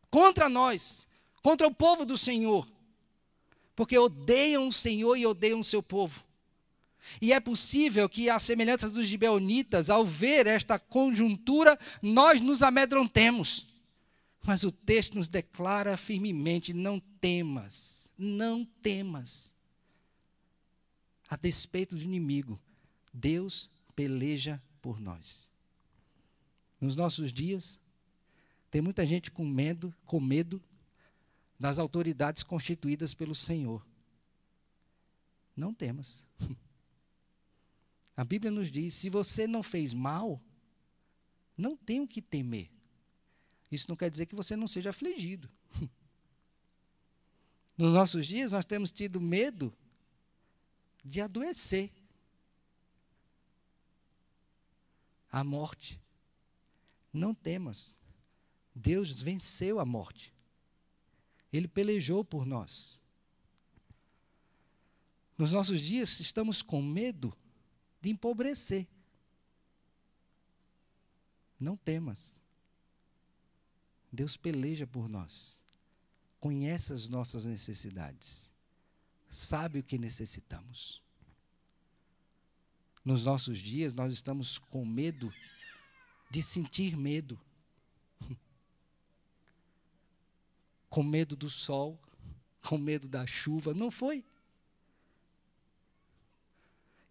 contra 0.09 0.47
nós, 0.47 1.05
contra 1.43 1.67
o 1.67 1.75
povo 1.75 2.05
do 2.05 2.17
Senhor, 2.17 2.65
porque 3.75 3.97
odeiam 3.97 4.69
o 4.69 4.73
Senhor 4.73 5.17
e 5.17 5.25
odeiam 5.25 5.59
o 5.59 5.63
seu 5.63 5.83
povo. 5.83 6.23
E 7.21 7.33
é 7.33 7.39
possível 7.41 8.07
que, 8.07 8.29
à 8.29 8.39
semelhança 8.39 8.89
dos 8.89 9.07
gibeonitas, 9.07 9.89
ao 9.89 10.05
ver 10.05 10.47
esta 10.47 10.79
conjuntura, 10.79 11.77
nós 12.01 12.39
nos 12.39 12.63
amedrontemos. 12.63 13.67
Mas 14.47 14.63
o 14.63 14.71
texto 14.71 15.15
nos 15.15 15.27
declara 15.27 15.97
firmemente: 15.97 16.71
não 16.71 17.01
temas, 17.01 18.09
não 18.17 18.63
temas. 18.63 19.53
A 21.27 21.35
despeito 21.35 21.97
do 21.97 22.01
inimigo, 22.01 22.57
Deus 23.13 23.69
peleja 23.93 24.63
por 24.81 25.01
nós. 25.01 25.51
Nos 26.79 26.95
nossos 26.95 27.33
dias, 27.33 27.77
tem 28.71 28.79
muita 28.79 29.05
gente 29.05 29.29
com 29.29 29.45
medo, 29.45 29.93
com 30.05 30.17
medo 30.17 30.63
das 31.59 31.77
autoridades 31.77 32.41
constituídas 32.41 33.13
pelo 33.13 33.35
Senhor. 33.35 33.85
Não 35.57 35.73
temas. 35.73 36.23
A 38.15 38.23
Bíblia 38.23 38.49
nos 38.49 38.71
diz: 38.71 38.93
se 38.93 39.09
você 39.09 39.45
não 39.45 39.61
fez 39.61 39.91
mal, 39.91 40.41
não 41.57 41.75
tem 41.75 41.99
o 41.99 42.07
que 42.07 42.21
temer. 42.21 42.76
Isso 43.71 43.87
não 43.89 43.95
quer 43.95 44.09
dizer 44.09 44.25
que 44.25 44.35
você 44.35 44.55
não 44.55 44.67
seja 44.67 44.91
afligido. 44.91 45.49
Nos 47.77 47.93
nossos 47.93 48.25
dias, 48.25 48.53
nós 48.53 48.65
temos 48.65 48.91
tido 48.91 49.21
medo 49.21 49.73
de 51.03 51.21
adoecer. 51.21 51.91
A 55.31 55.43
morte. 55.43 55.99
Não 57.13 57.35
temas. 57.35 57.97
Deus 58.73 59.21
venceu 59.21 59.79
a 59.79 59.85
morte. 59.85 60.33
Ele 61.51 61.67
pelejou 61.67 62.23
por 62.23 62.45
nós. 62.45 63.01
Nos 65.37 65.51
nossos 65.51 65.79
dias, 65.79 66.19
estamos 66.19 66.61
com 66.61 66.81
medo 66.81 67.35
de 68.01 68.09
empobrecer. 68.09 68.87
Não 71.59 71.77
temas. 71.77 72.41
Deus 74.11 74.37
peleja 74.37 74.87
por 74.87 75.09
nós. 75.09 75.61
Conhece 76.39 76.93
as 76.93 77.09
nossas 77.09 77.45
necessidades. 77.45 78.51
Sabe 79.29 79.79
o 79.79 79.83
que 79.83 79.97
necessitamos. 79.97 81.01
Nos 83.03 83.23
nossos 83.23 83.57
dias, 83.59 83.93
nós 83.93 84.13
estamos 84.13 84.57
com 84.57 84.85
medo 84.85 85.33
de 86.29 86.41
sentir 86.41 86.95
medo. 86.95 87.39
com 90.89 91.03
medo 91.03 91.35
do 91.35 91.49
sol, 91.49 91.99
com 92.61 92.77
medo 92.77 93.07
da 93.07 93.25
chuva. 93.25 93.73
Não 93.73 93.89
foi. 93.89 94.23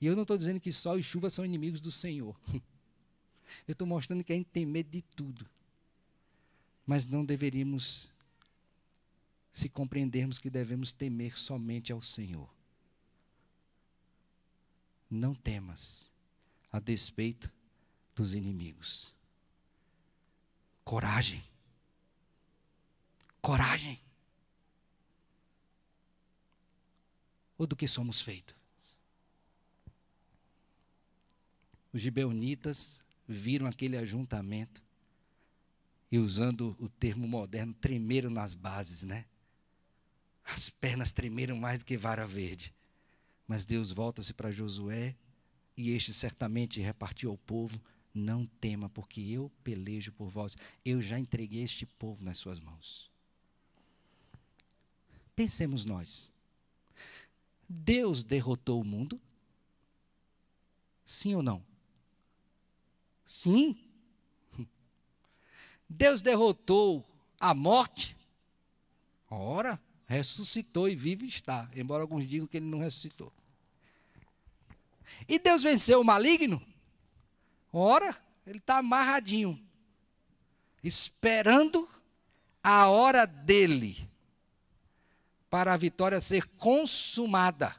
E 0.00 0.06
eu 0.06 0.14
não 0.14 0.22
estou 0.22 0.36
dizendo 0.36 0.60
que 0.60 0.72
sol 0.72 0.98
e 0.98 1.02
chuva 1.02 1.30
são 1.30 1.44
inimigos 1.44 1.80
do 1.80 1.90
Senhor. 1.90 2.38
Eu 3.66 3.72
estou 3.72 3.86
mostrando 3.86 4.24
que 4.24 4.32
a 4.32 4.36
gente 4.36 4.50
tem 4.50 4.66
medo 4.66 4.90
de 4.90 5.00
tudo. 5.02 5.48
Mas 6.86 7.06
não 7.06 7.24
deveríamos 7.24 8.10
se 9.52 9.68
compreendermos 9.68 10.38
que 10.38 10.48
devemos 10.48 10.92
temer 10.92 11.38
somente 11.38 11.92
ao 11.92 12.00
Senhor. 12.00 12.48
Não 15.10 15.34
temas 15.34 16.10
a 16.70 16.78
despeito 16.78 17.50
dos 18.14 18.32
inimigos. 18.32 19.14
Coragem 20.84 21.42
coragem. 23.46 24.00
Ou 27.56 27.64
do 27.64 27.76
que 27.76 27.86
somos 27.86 28.20
feitos? 28.20 28.56
Os 31.92 32.00
gibeonitas 32.00 33.00
viram 33.28 33.68
aquele 33.68 33.96
ajuntamento 33.96 34.82
e, 36.10 36.18
usando 36.18 36.76
o 36.78 36.88
termo 36.88 37.26
moderno, 37.26 37.74
tremeram 37.74 38.30
nas 38.30 38.54
bases, 38.54 39.02
né? 39.02 39.24
As 40.44 40.70
pernas 40.70 41.12
tremeram 41.12 41.56
mais 41.56 41.78
do 41.78 41.84
que 41.84 41.96
vara 41.96 42.26
verde. 42.26 42.72
Mas 43.48 43.64
Deus 43.64 43.92
volta-se 43.92 44.32
para 44.32 44.50
Josué 44.50 45.16
e 45.76 45.90
este 45.90 46.12
certamente 46.12 46.80
repartiu 46.80 47.30
ao 47.30 47.38
povo: 47.38 47.80
Não 48.14 48.46
tema, 48.46 48.88
porque 48.88 49.20
eu 49.20 49.50
pelejo 49.62 50.12
por 50.12 50.28
vós. 50.28 50.56
Eu 50.84 51.00
já 51.00 51.18
entreguei 51.18 51.62
este 51.62 51.84
povo 51.84 52.24
nas 52.24 52.38
suas 52.38 52.60
mãos. 52.60 53.10
Pensemos 55.34 55.84
nós. 55.84 56.32
Deus 57.68 58.22
derrotou 58.22 58.80
o 58.80 58.84
mundo? 58.84 59.20
Sim 61.04 61.34
ou 61.34 61.42
não? 61.42 61.62
Sim. 63.24 63.76
Deus 65.88 66.22
derrotou 66.22 67.04
a 67.38 67.54
morte? 67.54 68.16
Ora, 69.30 69.80
ressuscitou 70.06 70.88
e 70.88 70.94
vive 70.94 71.26
está, 71.26 71.68
embora 71.74 72.02
alguns 72.02 72.26
digam 72.26 72.46
que 72.46 72.56
ele 72.56 72.66
não 72.66 72.78
ressuscitou. 72.78 73.32
E 75.28 75.38
Deus 75.38 75.62
venceu 75.62 76.00
o 76.00 76.04
maligno? 76.04 76.62
Ora, 77.72 78.16
ele 78.46 78.58
está 78.58 78.78
amarradinho, 78.78 79.60
esperando 80.82 81.88
a 82.62 82.88
hora 82.88 83.26
dele 83.26 84.08
para 85.50 85.72
a 85.72 85.76
vitória 85.76 86.20
ser 86.20 86.46
consumada 86.56 87.74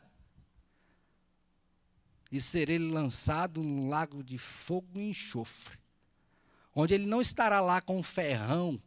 e 2.31 2.41
ser 2.41 2.69
ele 2.69 2.91
lançado 2.91 3.63
no 3.63 3.87
lago 3.87 4.23
de 4.23 4.37
fogo 4.37 4.99
e 4.99 5.09
enxofre, 5.09 5.77
onde 6.79 6.93
ele 6.93 7.07
não 7.07 7.19
estará 7.19 7.59
lá 7.59 7.81
com 7.81 7.97
um 7.97 8.03
ferrão 8.03 8.79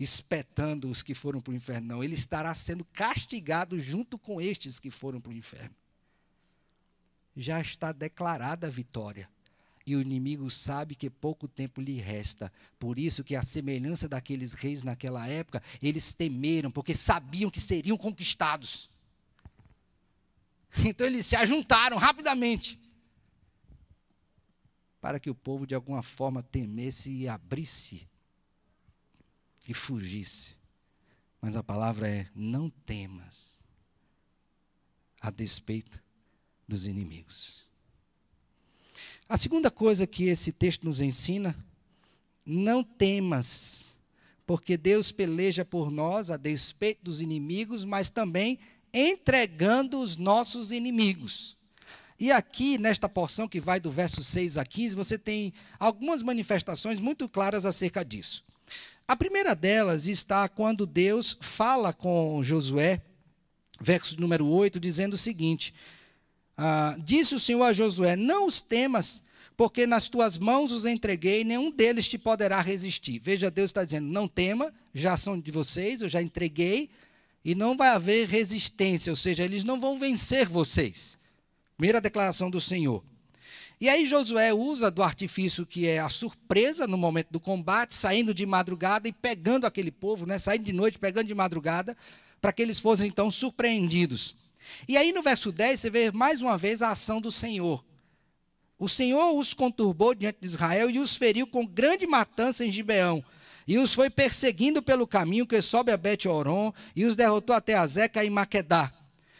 espetando 0.00 0.88
os 0.88 1.02
que 1.02 1.12
foram 1.12 1.42
para 1.42 1.52
o 1.52 1.54
inferno, 1.54 1.86
não, 1.86 2.02
ele 2.02 2.14
estará 2.14 2.54
sendo 2.54 2.84
castigado 2.86 3.78
junto 3.78 4.16
com 4.16 4.40
estes 4.40 4.80
que 4.80 4.90
foram 4.90 5.20
para 5.20 5.30
o 5.30 5.36
inferno. 5.36 5.74
Já 7.36 7.60
está 7.60 7.92
declarada 7.92 8.66
a 8.66 8.70
vitória 8.70 9.28
e 9.86 9.94
o 9.94 10.00
inimigo 10.00 10.50
sabe 10.50 10.94
que 10.94 11.10
pouco 11.10 11.46
tempo 11.46 11.82
lhe 11.82 12.00
resta. 12.00 12.50
Por 12.78 12.98
isso 12.98 13.22
que 13.22 13.36
a 13.36 13.42
semelhança 13.42 14.08
daqueles 14.08 14.54
reis 14.54 14.82
naquela 14.82 15.26
época, 15.26 15.62
eles 15.82 16.14
temeram, 16.14 16.70
porque 16.70 16.94
sabiam 16.94 17.50
que 17.50 17.60
seriam 17.60 17.98
conquistados. 17.98 18.88
Então 20.84 21.06
eles 21.06 21.26
se 21.26 21.36
ajuntaram 21.36 21.96
rapidamente 21.98 22.78
para 25.08 25.18
que 25.18 25.30
o 25.30 25.34
povo 25.34 25.66
de 25.66 25.74
alguma 25.74 26.02
forma 26.02 26.42
temesse 26.42 27.08
e 27.08 27.26
abrisse 27.26 28.06
e 29.66 29.72
fugisse. 29.72 30.54
Mas 31.40 31.56
a 31.56 31.62
palavra 31.62 32.06
é: 32.06 32.28
não 32.34 32.68
temas, 32.68 33.58
a 35.18 35.30
despeito 35.30 35.98
dos 36.68 36.84
inimigos. 36.84 37.64
A 39.26 39.38
segunda 39.38 39.70
coisa 39.70 40.06
que 40.06 40.24
esse 40.24 40.52
texto 40.52 40.84
nos 40.84 41.00
ensina, 41.00 41.56
não 42.44 42.84
temas, 42.84 43.98
porque 44.46 44.76
Deus 44.76 45.10
peleja 45.10 45.64
por 45.64 45.90
nós 45.90 46.30
a 46.30 46.36
despeito 46.36 47.04
dos 47.04 47.22
inimigos, 47.22 47.82
mas 47.82 48.10
também 48.10 48.58
entregando 48.92 50.02
os 50.02 50.18
nossos 50.18 50.70
inimigos. 50.70 51.56
E 52.18 52.32
aqui, 52.32 52.78
nesta 52.78 53.08
porção 53.08 53.46
que 53.46 53.60
vai 53.60 53.78
do 53.78 53.92
verso 53.92 54.24
6 54.24 54.56
a 54.58 54.64
15, 54.64 54.94
você 54.96 55.16
tem 55.16 55.52
algumas 55.78 56.22
manifestações 56.22 56.98
muito 56.98 57.28
claras 57.28 57.64
acerca 57.64 58.04
disso. 58.04 58.42
A 59.06 59.16
primeira 59.16 59.54
delas 59.54 60.06
está 60.06 60.48
quando 60.48 60.84
Deus 60.84 61.36
fala 61.40 61.92
com 61.92 62.42
Josué, 62.42 63.00
verso 63.80 64.20
número 64.20 64.46
8, 64.46 64.80
dizendo 64.80 65.14
o 65.14 65.18
seguinte: 65.18 65.72
ah, 66.56 66.96
disse 66.98 67.36
o 67.36 67.40
Senhor 67.40 67.62
a 67.62 67.72
Josué: 67.72 68.16
Não 68.16 68.46
os 68.46 68.60
temas, 68.60 69.22
porque 69.56 69.86
nas 69.86 70.08
tuas 70.08 70.36
mãos 70.36 70.72
os 70.72 70.84
entreguei, 70.84 71.44
nenhum 71.44 71.70
deles 71.70 72.08
te 72.08 72.18
poderá 72.18 72.60
resistir. 72.60 73.20
Veja, 73.20 73.50
Deus 73.50 73.70
está 73.70 73.84
dizendo: 73.84 74.08
Não 74.08 74.26
tema, 74.26 74.74
já 74.92 75.16
são 75.16 75.38
de 75.38 75.50
vocês, 75.52 76.02
eu 76.02 76.08
já 76.08 76.20
entreguei, 76.20 76.90
e 77.44 77.54
não 77.54 77.76
vai 77.76 77.90
haver 77.90 78.28
resistência, 78.28 79.12
ou 79.12 79.16
seja, 79.16 79.44
eles 79.44 79.64
não 79.64 79.80
vão 79.80 79.98
vencer 79.98 80.48
vocês. 80.48 81.17
Primeira 81.78 82.00
declaração 82.00 82.50
do 82.50 82.60
Senhor. 82.60 83.04
E 83.80 83.88
aí 83.88 84.04
Josué 84.04 84.52
usa 84.52 84.90
do 84.90 85.00
artifício 85.00 85.64
que 85.64 85.86
é 85.86 86.00
a 86.00 86.08
surpresa 86.08 86.88
no 86.88 86.98
momento 86.98 87.28
do 87.30 87.38
combate, 87.38 87.94
saindo 87.94 88.34
de 88.34 88.44
madrugada 88.44 89.06
e 89.06 89.12
pegando 89.12 89.64
aquele 89.64 89.92
povo, 89.92 90.26
né, 90.26 90.40
saindo 90.40 90.64
de 90.64 90.72
noite, 90.72 90.98
pegando 90.98 91.28
de 91.28 91.34
madrugada, 91.36 91.96
para 92.40 92.52
que 92.52 92.60
eles 92.60 92.80
fossem 92.80 93.06
então 93.06 93.30
surpreendidos. 93.30 94.34
E 94.88 94.96
aí 94.96 95.12
no 95.12 95.22
verso 95.22 95.52
10 95.52 95.78
você 95.78 95.88
vê 95.88 96.10
mais 96.10 96.42
uma 96.42 96.58
vez 96.58 96.82
a 96.82 96.90
ação 96.90 97.20
do 97.20 97.30
Senhor. 97.30 97.84
O 98.76 98.88
Senhor 98.88 99.36
os 99.36 99.54
conturbou 99.54 100.16
diante 100.16 100.38
de 100.40 100.46
Israel 100.46 100.90
e 100.90 100.98
os 100.98 101.14
feriu 101.14 101.46
com 101.46 101.64
grande 101.64 102.08
matança 102.08 102.64
em 102.64 102.72
Gibeão. 102.72 103.22
E 103.68 103.78
os 103.78 103.94
foi 103.94 104.10
perseguindo 104.10 104.82
pelo 104.82 105.06
caminho 105.06 105.46
que 105.46 105.62
sobe 105.62 105.92
a 105.92 105.96
Bet-Oron 105.96 106.72
e 106.96 107.04
os 107.04 107.14
derrotou 107.14 107.54
até 107.54 107.76
a 107.76 107.86
Zeca 107.86 108.24
e 108.24 108.30
Maquedá. 108.30 108.92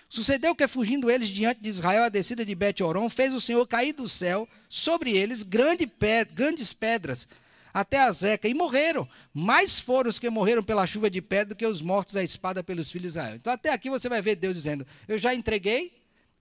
Sucedeu 0.08 0.54
que, 0.54 0.66
fugindo 0.66 1.10
eles 1.10 1.28
diante 1.28 1.60
de 1.60 1.68
Israel, 1.68 2.04
a 2.04 2.08
descida 2.08 2.44
de 2.44 2.54
Bet-Oron, 2.54 3.10
fez 3.10 3.34
o 3.34 3.40
Senhor 3.40 3.66
cair 3.66 3.92
do 3.92 4.08
céu 4.08 4.48
sobre 4.68 5.12
eles 5.12 5.42
grande 5.42 5.90
grandes 6.32 6.72
pedras, 6.72 7.28
até 7.74 8.00
a 8.00 8.10
Zeca, 8.10 8.48
e 8.48 8.54
morreram. 8.54 9.06
Mais 9.34 9.78
foram 9.78 10.08
os 10.08 10.18
que 10.18 10.30
morreram 10.30 10.62
pela 10.62 10.86
chuva 10.86 11.10
de 11.10 11.20
pedra 11.20 11.50
do 11.50 11.56
que 11.56 11.66
os 11.66 11.82
mortos 11.82 12.16
à 12.16 12.24
espada 12.24 12.64
pelos 12.64 12.90
filhos 12.90 13.12
de 13.12 13.18
Israel. 13.18 13.36
Então, 13.36 13.52
até 13.52 13.70
aqui 13.70 13.90
você 13.90 14.08
vai 14.08 14.22
ver 14.22 14.36
Deus 14.36 14.54
dizendo: 14.54 14.86
Eu 15.06 15.18
já 15.18 15.34
entreguei, 15.34 15.92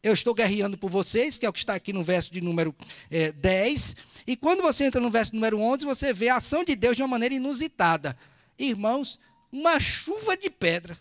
eu 0.02 0.14
estou 0.14 0.34
guerreando 0.34 0.78
por 0.78 0.90
vocês, 0.90 1.38
que 1.38 1.46
é 1.46 1.50
o 1.50 1.54
que 1.54 1.60
está 1.60 1.76
aqui 1.76 1.92
no 1.92 2.04
verso 2.04 2.32
de 2.32 2.40
número 2.40 2.74
é, 3.12 3.34
10. 3.34 3.98
E 4.26 4.38
quando 4.38 4.62
você 4.62 4.86
entra 4.86 5.02
no 5.02 5.10
verso 5.10 5.36
número 5.36 5.60
11, 5.60 5.84
você 5.84 6.14
vê 6.14 6.30
a 6.30 6.38
ação 6.38 6.64
de 6.64 6.74
Deus 6.74 6.96
de 6.96 7.02
uma 7.02 7.10
maneira 7.10 7.36
inusitada. 7.36 8.18
Irmãos, 8.58 9.20
uma 9.52 9.78
chuva 9.78 10.38
de 10.38 10.50
pedra. 10.50 10.98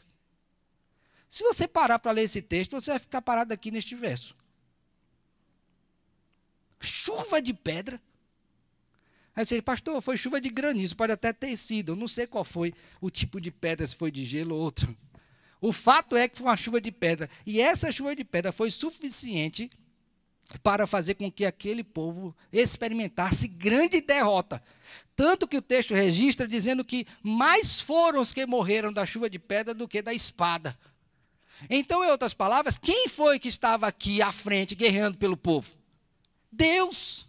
Se 1.29 1.43
você 1.43 1.67
parar 1.67 1.99
para 1.99 2.13
ler 2.13 2.23
esse 2.23 2.41
texto, 2.41 2.73
você 2.73 2.91
vai 2.91 3.01
ficar 3.01 3.21
parado 3.23 3.53
aqui 3.53 3.71
neste 3.71 3.95
verso. 3.95 4.35
Chuva 6.81 7.41
de 7.43 7.53
pedra. 7.53 8.01
Aí 9.35 9.45
você 9.45 9.57
diz, 9.57 9.65
pastor, 9.65 10.01
foi 10.01 10.17
chuva 10.17 10.41
de 10.41 10.49
granizo, 10.49 10.97
pode 10.97 11.13
até 11.13 11.33
ter 11.33 11.57
sido. 11.57 11.93
Eu 11.93 11.97
não 11.97 12.09
sei 12.09 12.27
qual 12.27 12.45
foi 12.45 12.73
o 13.01 13.11
tipo 13.11 13.41
de 13.41 13.51
pedra, 13.51 13.87
se 13.87 13.95
foi 13.95 14.11
de 14.11 14.25
gelo 14.25 14.55
ou 14.55 14.63
outro. 14.63 14.97
O 15.61 15.73
fato 15.73 16.17
é 16.17 16.29
que 16.29 16.39
foi 16.39 16.47
uma 16.47 16.57
chuva 16.57 16.81
de 16.81 16.91
pedra. 16.91 17.29
E 17.45 17.61
essa 17.61 17.91
chuva 17.91 18.15
de 18.15 18.25
pedra 18.25 18.53
foi 18.53 18.71
suficiente 18.71 19.71
para 20.63 20.87
fazer 20.87 21.15
com 21.15 21.31
que 21.31 21.45
aquele 21.45 21.83
povo 21.83 22.35
experimentasse 22.53 23.49
grande 23.49 24.01
derrota. 24.01 24.63
Tanto 25.15 25.49
que 25.49 25.57
o 25.57 25.63
texto 25.63 25.93
registra 25.93 26.47
dizendo 26.47 26.85
que 26.85 27.07
mais 27.23 27.81
foram 27.81 28.21
os 28.21 28.33
que 28.33 28.47
morreram 28.47 28.93
da 28.93 29.05
chuva 29.05 29.29
de 29.29 29.39
pedra 29.39 29.75
do 29.75 29.89
que 29.89 30.01
da 30.01 30.15
espada. 30.15 30.79
Então, 31.71 32.05
em 32.05 32.11
outras 32.11 32.35
palavras, 32.35 32.77
quem 32.77 33.09
foi 33.09 33.39
que 33.39 33.49
estava 33.49 33.87
aqui 33.87 34.21
à 34.21 34.31
frente 34.33 34.75
guerreando 34.75 35.17
pelo 35.17 35.37
povo? 35.37 35.75
Deus. 36.53 37.27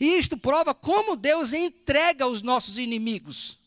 E 0.00 0.18
isto 0.18 0.36
prova 0.36 0.74
como 0.74 1.16
Deus 1.16 1.52
entrega 1.52 2.26
os 2.26 2.42
nossos 2.42 2.76
inimigos. 2.76 3.58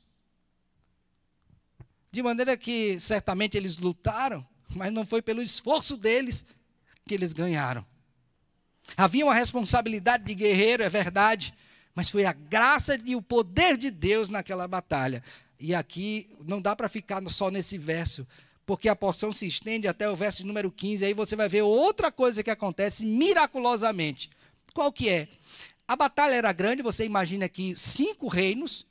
De 2.11 2.23
maneira 2.23 2.57
que 2.57 2.99
certamente 2.99 3.57
eles 3.57 3.77
lutaram, 3.77 4.45
mas 4.75 4.91
não 4.91 5.05
foi 5.05 5.21
pelo 5.21 5.41
esforço 5.41 5.97
deles 5.97 6.45
que 7.05 7.13
eles 7.13 7.33
ganharam. 7.33 7.85
Havia 8.95 9.25
uma 9.25 9.33
responsabilidade 9.33 10.23
de 10.23 10.35
guerreiro, 10.35 10.83
é 10.83 10.89
verdade, 10.89 11.53
mas 11.93 12.09
foi 12.09 12.25
a 12.25 12.33
graça 12.33 12.97
e 13.03 13.15
o 13.15 13.21
poder 13.21 13.77
de 13.77 13.89
Deus 13.89 14.29
naquela 14.29 14.67
batalha. 14.67 15.23
E 15.59 15.73
aqui 15.73 16.29
não 16.45 16.61
dá 16.61 16.75
para 16.75 16.89
ficar 16.89 17.23
só 17.29 17.49
nesse 17.49 17.77
verso, 17.77 18.27
porque 18.65 18.89
a 18.89 18.95
porção 18.95 19.31
se 19.31 19.47
estende 19.47 19.87
até 19.87 20.09
o 20.09 20.15
verso 20.15 20.45
número 20.45 20.71
15, 20.71 21.05
aí 21.05 21.13
você 21.13 21.35
vai 21.35 21.47
ver 21.47 21.61
outra 21.61 22.11
coisa 22.11 22.43
que 22.43 22.49
acontece 22.49 23.05
miraculosamente. 23.05 24.29
Qual 24.73 24.91
que 24.91 25.07
é? 25.07 25.27
A 25.87 25.95
batalha 25.95 26.33
era 26.33 26.51
grande, 26.51 26.81
você 26.81 27.05
imagina 27.05 27.45
aqui 27.45 27.75
cinco 27.77 28.27
reinos, 28.27 28.85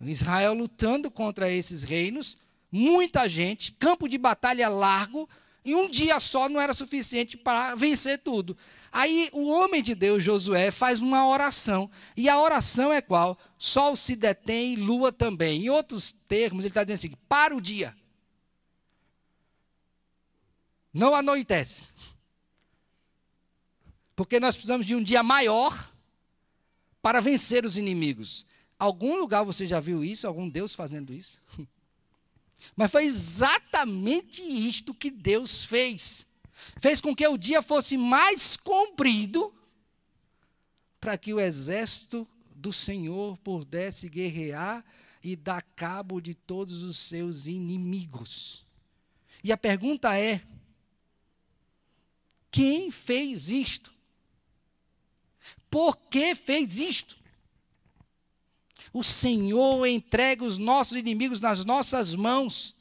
Israel 0.00 0.54
lutando 0.54 1.10
contra 1.10 1.50
esses 1.50 1.82
reinos, 1.82 2.36
muita 2.70 3.28
gente, 3.28 3.72
campo 3.72 4.08
de 4.08 4.18
batalha 4.18 4.68
largo, 4.68 5.28
e 5.64 5.74
um 5.74 5.88
dia 5.88 6.18
só 6.20 6.48
não 6.48 6.60
era 6.60 6.74
suficiente 6.74 7.36
para 7.36 7.74
vencer 7.74 8.18
tudo. 8.18 8.56
Aí 8.92 9.28
o 9.32 9.48
homem 9.48 9.82
de 9.82 9.94
Deus, 9.94 10.22
Josué, 10.22 10.70
faz 10.70 11.00
uma 11.00 11.28
oração. 11.28 11.90
E 12.16 12.28
a 12.28 12.40
oração 12.40 12.92
é 12.92 13.00
qual? 13.00 13.36
Sol 13.58 13.96
se 13.96 14.16
detém 14.16 14.76
lua 14.76 15.12
também. 15.12 15.64
Em 15.66 15.70
outros 15.70 16.14
termos, 16.26 16.64
ele 16.64 16.68
está 16.68 16.82
dizendo 16.82 17.12
assim: 17.12 17.18
para 17.28 17.54
o 17.54 17.60
dia. 17.60 17.94
Não 20.96 21.14
anoitece. 21.14 21.84
Porque 24.16 24.40
nós 24.40 24.54
precisamos 24.54 24.86
de 24.86 24.94
um 24.94 25.02
dia 25.02 25.22
maior 25.22 25.92
para 27.02 27.20
vencer 27.20 27.66
os 27.66 27.76
inimigos. 27.76 28.46
Algum 28.78 29.14
lugar 29.16 29.44
você 29.44 29.66
já 29.66 29.78
viu 29.78 30.02
isso? 30.02 30.26
Algum 30.26 30.48
Deus 30.48 30.74
fazendo 30.74 31.12
isso? 31.12 31.38
Mas 32.74 32.90
foi 32.90 33.04
exatamente 33.04 34.40
isto 34.40 34.94
que 34.94 35.10
Deus 35.10 35.66
fez. 35.66 36.26
Fez 36.80 36.98
com 36.98 37.14
que 37.14 37.28
o 37.28 37.36
dia 37.36 37.60
fosse 37.60 37.98
mais 37.98 38.56
comprido 38.56 39.52
para 40.98 41.18
que 41.18 41.34
o 41.34 41.38
exército 41.38 42.26
do 42.54 42.72
Senhor 42.72 43.36
pudesse 43.38 44.08
guerrear 44.08 44.82
e 45.22 45.36
dar 45.36 45.60
cabo 45.60 46.22
de 46.22 46.32
todos 46.32 46.82
os 46.82 46.96
seus 46.96 47.46
inimigos. 47.46 48.64
E 49.44 49.52
a 49.52 49.58
pergunta 49.58 50.18
é: 50.18 50.40
quem 52.50 52.90
fez 52.90 53.48
isto? 53.48 53.92
Por 55.70 55.96
que 55.96 56.34
fez 56.34 56.78
isto? 56.78 57.16
O 58.92 59.04
Senhor 59.04 59.86
entrega 59.86 60.44
os 60.44 60.56
nossos 60.56 60.96
inimigos 60.96 61.40
nas 61.40 61.64
nossas 61.64 62.14
mãos. 62.14 62.74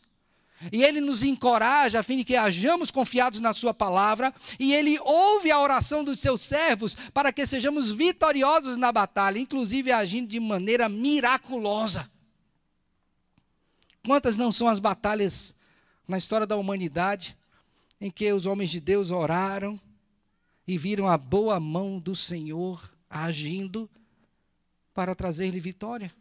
E 0.71 0.83
ele 0.83 1.01
nos 1.01 1.21
encoraja 1.21 1.99
a 1.99 2.03
fim 2.03 2.17
de 2.17 2.23
que 2.23 2.35
hajamos 2.35 2.89
confiados 2.89 3.39
na 3.39 3.53
sua 3.53 3.73
palavra, 3.73 4.33
e 4.57 4.73
ele 4.73 4.97
ouve 5.01 5.51
a 5.51 5.59
oração 5.59 6.03
dos 6.03 6.19
seus 6.19 6.41
servos 6.41 6.95
para 7.13 7.33
que 7.33 7.45
sejamos 7.45 7.91
vitoriosos 7.91 8.77
na 8.77 8.91
batalha, 8.91 9.37
inclusive 9.37 9.91
agindo 9.91 10.27
de 10.29 10.39
maneira 10.39 10.87
miraculosa. 10.87 12.09
Quantas 14.05 14.37
não 14.37 14.51
são 14.51 14.67
as 14.67 14.79
batalhas 14.79 15.53
na 16.07 16.17
história 16.17 16.47
da 16.47 16.55
humanidade 16.55 17.37
em 17.99 18.11
que 18.11 18.31
os 18.31 18.45
homens 18.45 18.69
de 18.69 18.79
Deus 18.79 19.11
oraram 19.11 19.79
e 20.67 20.77
viram 20.77 21.07
a 21.07 21.17
boa 21.17 21.59
mão 21.59 21.99
do 21.99 22.15
Senhor 22.15 22.91
agindo 23.09 23.89
para 24.93 25.15
trazer-lhe 25.15 25.59
vitória? 25.59 26.11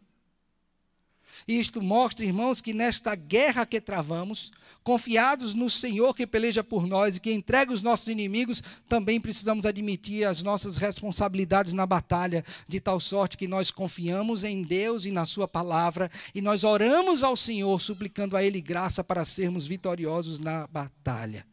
Isto 1.47 1.81
mostra, 1.81 2.25
irmãos, 2.25 2.61
que 2.61 2.73
nesta 2.73 3.13
guerra 3.13 3.65
que 3.65 3.81
travamos, 3.81 4.51
confiados 4.83 5.53
no 5.53 5.69
Senhor 5.69 6.15
que 6.15 6.25
peleja 6.25 6.63
por 6.63 6.87
nós 6.87 7.17
e 7.17 7.19
que 7.19 7.31
entrega 7.31 7.73
os 7.73 7.81
nossos 7.81 8.07
inimigos, 8.07 8.63
também 8.87 9.19
precisamos 9.19 9.65
admitir 9.65 10.25
as 10.25 10.41
nossas 10.41 10.77
responsabilidades 10.77 11.73
na 11.73 11.85
batalha, 11.85 12.45
de 12.67 12.79
tal 12.79 12.99
sorte 12.99 13.37
que 13.37 13.47
nós 13.47 13.69
confiamos 13.69 14.43
em 14.43 14.63
Deus 14.63 15.05
e 15.05 15.11
na 15.11 15.25
Sua 15.25 15.47
palavra, 15.47 16.09
e 16.33 16.41
nós 16.41 16.63
oramos 16.63 17.23
ao 17.23 17.35
Senhor, 17.35 17.81
suplicando 17.81 18.37
a 18.37 18.43
Ele 18.43 18.61
graça 18.61 19.03
para 19.03 19.25
sermos 19.25 19.67
vitoriosos 19.67 20.39
na 20.39 20.67
batalha. 20.67 21.45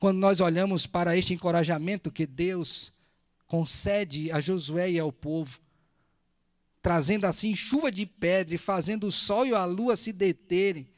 Quando 0.00 0.16
nós 0.16 0.40
olhamos 0.40 0.86
para 0.86 1.14
este 1.14 1.34
encorajamento 1.34 2.10
que 2.10 2.26
Deus 2.26 2.90
concede 3.46 4.32
a 4.32 4.40
Josué 4.40 4.90
e 4.92 4.98
ao 4.98 5.12
povo, 5.12 5.60
trazendo 6.80 7.26
assim 7.26 7.54
chuva 7.54 7.92
de 7.92 8.06
pedra 8.06 8.54
e 8.54 8.58
fazendo 8.58 9.06
o 9.06 9.12
sol 9.12 9.46
e 9.46 9.54
a 9.54 9.62
lua 9.66 9.96
se 9.96 10.10
deterem, 10.10 10.88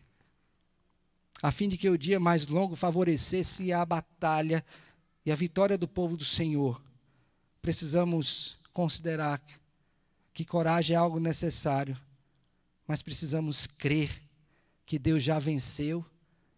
a 1.42 1.50
fim 1.50 1.68
de 1.68 1.76
que 1.76 1.90
o 1.90 1.98
dia 1.98 2.20
mais 2.20 2.46
longo 2.46 2.76
favorecesse 2.76 3.72
a 3.72 3.84
batalha 3.84 4.64
e 5.26 5.32
a 5.32 5.36
vitória 5.36 5.76
do 5.76 5.88
povo 5.88 6.16
do 6.16 6.24
Senhor. 6.24 6.80
Precisamos 7.60 8.56
considerar 8.72 9.42
que 10.32 10.44
coragem 10.44 10.94
é 10.94 10.98
algo 10.98 11.18
necessário, 11.18 12.00
mas 12.86 13.02
precisamos 13.02 13.66
crer 13.66 14.22
que 14.86 14.96
Deus 14.96 15.24
já 15.24 15.40
venceu 15.40 16.06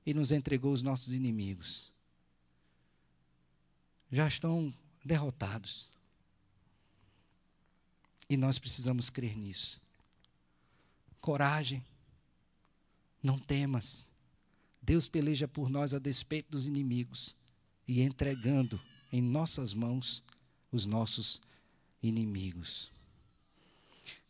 e 0.05 0.13
nos 0.13 0.31
entregou 0.31 0.75
os 0.75 0.83
nossos 0.83 1.11
inimigos. 1.11 1.94
Já 4.15 4.29
estão 4.29 4.73
derrotados. 5.05 5.91
E 8.31 8.37
nós 8.37 8.61
precisamos 8.61 9.11
crer 9.11 9.37
nisso. 9.37 9.81
Coragem. 11.21 11.85
Não 13.21 13.41
temas. 13.41 14.09
Deus 14.81 15.09
peleja 15.09 15.49
por 15.49 15.69
nós 15.69 15.93
a 15.95 15.99
despeito 15.99 16.53
dos 16.53 16.65
inimigos 16.65 17.35
e 17.89 18.03
entregando 18.03 18.81
em 19.11 19.21
nossas 19.21 19.75
mãos 19.75 20.23
os 20.71 20.87
nossos 20.87 21.43
inimigos. 22.01 22.93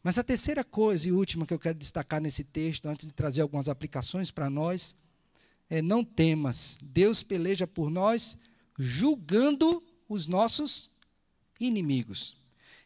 Mas 0.02 0.16
a 0.16 0.24
terceira 0.24 0.64
coisa 0.64 1.06
e 1.06 1.12
última 1.12 1.46
que 1.46 1.52
eu 1.52 1.58
quero 1.58 1.76
destacar 1.76 2.22
nesse 2.22 2.42
texto, 2.42 2.86
antes 2.86 3.06
de 3.06 3.12
trazer 3.12 3.42
algumas 3.42 3.68
aplicações 3.68 4.30
para 4.30 4.48
nós, 4.48 4.96
é 5.68 5.82
não 5.82 6.02
temas. 6.02 6.78
Deus 6.82 7.22
peleja 7.22 7.66
por 7.66 7.90
nós 7.90 8.34
julgando 8.78 9.82
os 10.08 10.26
nossos 10.26 10.90
inimigos. 11.58 12.36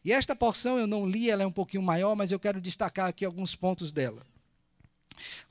E 0.04 0.12
esta 0.12 0.34
porção 0.34 0.78
eu 0.78 0.86
não 0.86 1.08
li, 1.08 1.30
ela 1.30 1.42
é 1.42 1.46
um 1.46 1.52
pouquinho 1.52 1.82
maior, 1.82 2.14
mas 2.14 2.30
eu 2.30 2.38
quero 2.38 2.60
destacar 2.60 3.08
aqui 3.08 3.24
alguns 3.24 3.54
pontos 3.54 3.92
dela. 3.92 4.26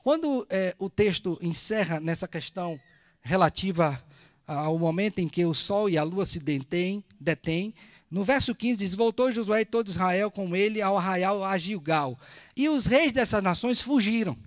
Quando 0.04 0.48
é, 0.50 0.76
o 0.80 0.90
texto 0.90 1.38
encerra 1.42 2.00
nessa 2.00 2.28
questão 2.28 2.80
relativa 3.22 4.02
ao 4.46 4.80
momento 4.80 5.20
em 5.20 5.28
que 5.28 5.46
o 5.46 5.54
sol 5.54 5.90
e 5.90 5.98
a 5.98 6.04
lua 6.04 6.26
se 6.26 6.40
detêm, 6.40 7.04
detém, 7.20 7.76
no 8.10 8.24
verso 8.24 8.56
15 8.56 8.78
diz: 8.78 8.94
Voltou 8.94 9.32
Josué 9.32 9.62
e 9.62 9.66
todo 9.66 9.90
Israel 9.90 10.32
com 10.32 10.56
ele 10.56 10.82
ao 10.82 10.98
arraial 10.98 11.44
a 11.44 11.58
Gilgal. 11.58 12.18
E 12.56 12.70
os 12.70 12.86
reis 12.86 13.12
dessas 13.12 13.44
nações 13.44 13.82
fugiram, 13.82 14.38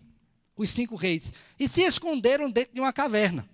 os 0.57 0.71
cinco 0.71 0.97
reis, 0.97 1.31
e 1.59 1.69
se 1.69 1.83
esconderam 1.83 2.51
dentro 2.51 2.73
de 2.73 2.81
uma 2.81 2.93
caverna. 2.93 3.49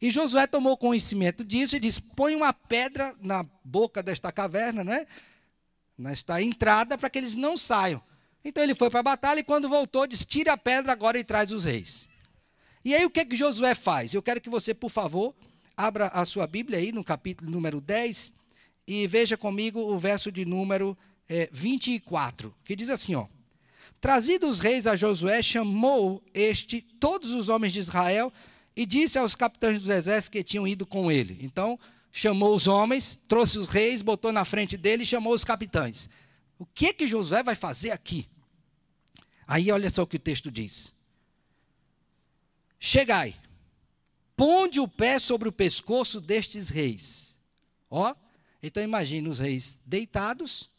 E 0.00 0.10
Josué 0.10 0.46
tomou 0.46 0.76
conhecimento 0.76 1.44
disso 1.44 1.76
e 1.76 1.80
disse: 1.80 2.00
Põe 2.00 2.34
uma 2.34 2.52
pedra 2.52 3.14
na 3.20 3.44
boca 3.64 4.02
desta 4.02 4.32
caverna, 4.32 4.82
né? 4.82 5.06
nesta 6.00 6.42
entrada 6.42 6.96
para 6.96 7.10
que 7.10 7.18
eles 7.18 7.36
não 7.36 7.56
saiam. 7.56 8.02
Então 8.42 8.64
ele 8.64 8.74
foi 8.74 8.88
para 8.88 9.00
a 9.00 9.04
batalha 9.04 9.40
e 9.40 9.44
quando 9.44 9.68
voltou 9.68 10.06
disse: 10.06 10.24
tire 10.24 10.48
a 10.48 10.56
pedra 10.56 10.92
agora 10.92 11.18
e 11.18 11.22
traz 11.24 11.52
os 11.52 11.64
reis. 11.64 12.08
E 12.82 12.94
aí 12.94 13.04
o 13.04 13.10
que, 13.10 13.24
que 13.24 13.36
Josué 13.36 13.74
faz? 13.74 14.14
Eu 14.14 14.22
quero 14.22 14.40
que 14.40 14.48
você, 14.48 14.72
por 14.72 14.90
favor, 14.90 15.34
abra 15.76 16.06
a 16.06 16.24
sua 16.24 16.46
Bíblia 16.46 16.78
aí 16.78 16.90
no 16.90 17.04
capítulo 17.04 17.50
número 17.50 17.80
10 17.80 18.32
e 18.86 19.06
veja 19.06 19.36
comigo 19.36 19.78
o 19.80 19.98
verso 19.98 20.32
de 20.32 20.46
número 20.46 20.96
é, 21.28 21.50
24, 21.52 22.54
que 22.64 22.74
diz 22.74 22.88
assim: 22.88 23.14
ó. 23.14 23.26
Trazidos 24.00 24.48
os 24.48 24.60
reis 24.60 24.86
a 24.86 24.96
Josué, 24.96 25.42
chamou 25.42 26.24
este 26.32 26.80
todos 26.80 27.32
os 27.32 27.50
homens 27.50 27.74
de 27.74 27.80
Israel 27.80 28.32
e 28.76 28.86
disse 28.86 29.18
aos 29.18 29.34
capitães 29.34 29.80
dos 29.80 29.90
exércitos 29.90 30.28
que 30.28 30.44
tinham 30.44 30.66
ido 30.66 30.86
com 30.86 31.10
ele. 31.10 31.38
Então, 31.42 31.78
chamou 32.12 32.54
os 32.54 32.66
homens, 32.66 33.18
trouxe 33.28 33.58
os 33.58 33.66
reis, 33.66 34.02
botou 34.02 34.32
na 34.32 34.44
frente 34.44 34.76
dele 34.76 35.02
e 35.02 35.06
chamou 35.06 35.32
os 35.32 35.44
capitães. 35.44 36.08
O 36.58 36.66
que 36.66 36.92
que 36.92 37.06
Josué 37.06 37.42
vai 37.42 37.54
fazer 37.54 37.90
aqui? 37.90 38.26
Aí 39.46 39.70
olha 39.72 39.90
só 39.90 40.02
o 40.02 40.06
que 40.06 40.16
o 40.16 40.20
texto 40.20 40.50
diz. 40.50 40.94
Chegai, 42.78 43.34
ponde 44.36 44.80
o 44.80 44.88
pé 44.88 45.18
sobre 45.18 45.48
o 45.48 45.52
pescoço 45.52 46.20
destes 46.20 46.68
reis. 46.68 47.38
Ó, 47.90 48.14
então 48.62 48.82
imagine 48.82 49.28
os 49.28 49.38
reis 49.38 49.78
deitados 49.84 50.70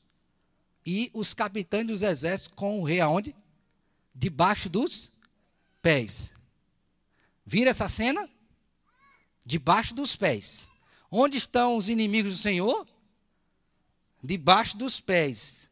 e 0.85 1.11
os 1.13 1.33
capitães 1.33 1.85
dos 1.85 2.01
exércitos 2.01 2.53
com 2.55 2.79
o 2.79 2.83
rei 2.83 2.99
aonde? 2.99 3.35
Debaixo 4.15 4.69
dos 4.69 5.11
pés. 5.81 6.31
Vira 7.51 7.71
essa 7.71 7.89
cena? 7.89 8.29
Debaixo 9.45 9.93
dos 9.93 10.15
pés. 10.15 10.69
Onde 11.11 11.37
estão 11.37 11.75
os 11.75 11.89
inimigos 11.89 12.37
do 12.37 12.41
Senhor? 12.41 12.87
Debaixo 14.23 14.77
dos 14.77 15.01
pés. 15.01 15.69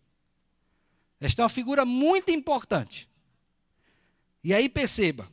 Esta 1.22 1.42
é 1.42 1.44
uma 1.44 1.50
figura 1.50 1.86
muito 1.86 2.32
importante. 2.32 3.08
E 4.44 4.54
aí 4.54 4.68
perceba. 4.68 5.32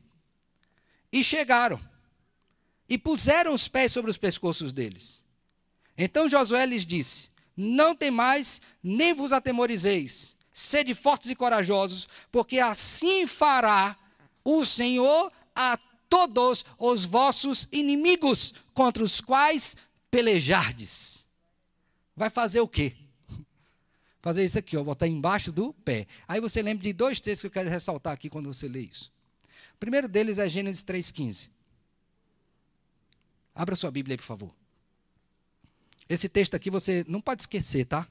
E 1.11 1.25
chegaram. 1.25 1.81
E 2.89 2.97
puseram 2.97 3.53
os 3.53 3.67
pés 3.67 3.91
sobre 3.91 4.09
os 4.09 4.17
pescoços 4.17 4.73
deles. 4.73 5.25
Então 5.99 6.29
Josué 6.29 6.65
lhes 6.65 6.87
disse: 6.87 7.29
Não 7.57 7.93
temais, 7.93 8.61
nem 8.81 9.13
vos 9.13 9.33
atemorizeis. 9.33 10.37
Sede 10.53 10.95
fortes 10.95 11.29
e 11.29 11.35
corajosos, 11.35 12.09
porque 12.31 12.61
assim 12.61 13.27
fará 13.27 13.97
o 14.45 14.65
Senhor 14.65 15.33
a 15.53 15.77
todos 16.09 16.65
os 16.79 17.05
vossos 17.05 17.69
inimigos, 17.73 18.55
contra 18.73 19.03
os 19.03 19.21
quais 19.21 19.77
pelejardes. 20.11 21.27
Vai 22.15 22.31
fazer 22.31 22.61
o 22.61 22.69
quê? 22.69 22.95
Fazer 24.23 24.45
isso 24.45 24.59
aqui, 24.59 24.77
ó, 24.77 24.83
botar 24.83 25.07
embaixo 25.07 25.53
do 25.53 25.73
pé. 25.73 26.07
Aí 26.27 26.41
você 26.41 26.61
lembra 26.63 26.83
de 26.83 26.93
dois 26.93 27.21
textos 27.21 27.43
que 27.43 27.47
eu 27.47 27.51
quero 27.51 27.69
ressaltar 27.69 28.13
aqui 28.13 28.29
quando 28.29 28.53
você 28.53 28.67
lê 28.67 28.81
isso. 28.81 29.13
O 29.75 29.79
primeiro 29.79 30.09
deles 30.09 30.39
é 30.39 30.49
Gênesis 30.49 30.83
3,15. 30.83 31.49
Abra 33.55 33.77
sua 33.77 33.91
Bíblia 33.91 34.15
aí, 34.15 34.19
por 34.19 34.25
favor. 34.25 34.55
Esse 36.09 36.29
texto 36.29 36.55
aqui 36.55 36.71
você 36.71 37.05
não 37.07 37.21
pode 37.21 37.43
esquecer, 37.43 37.85
tá? 37.85 38.09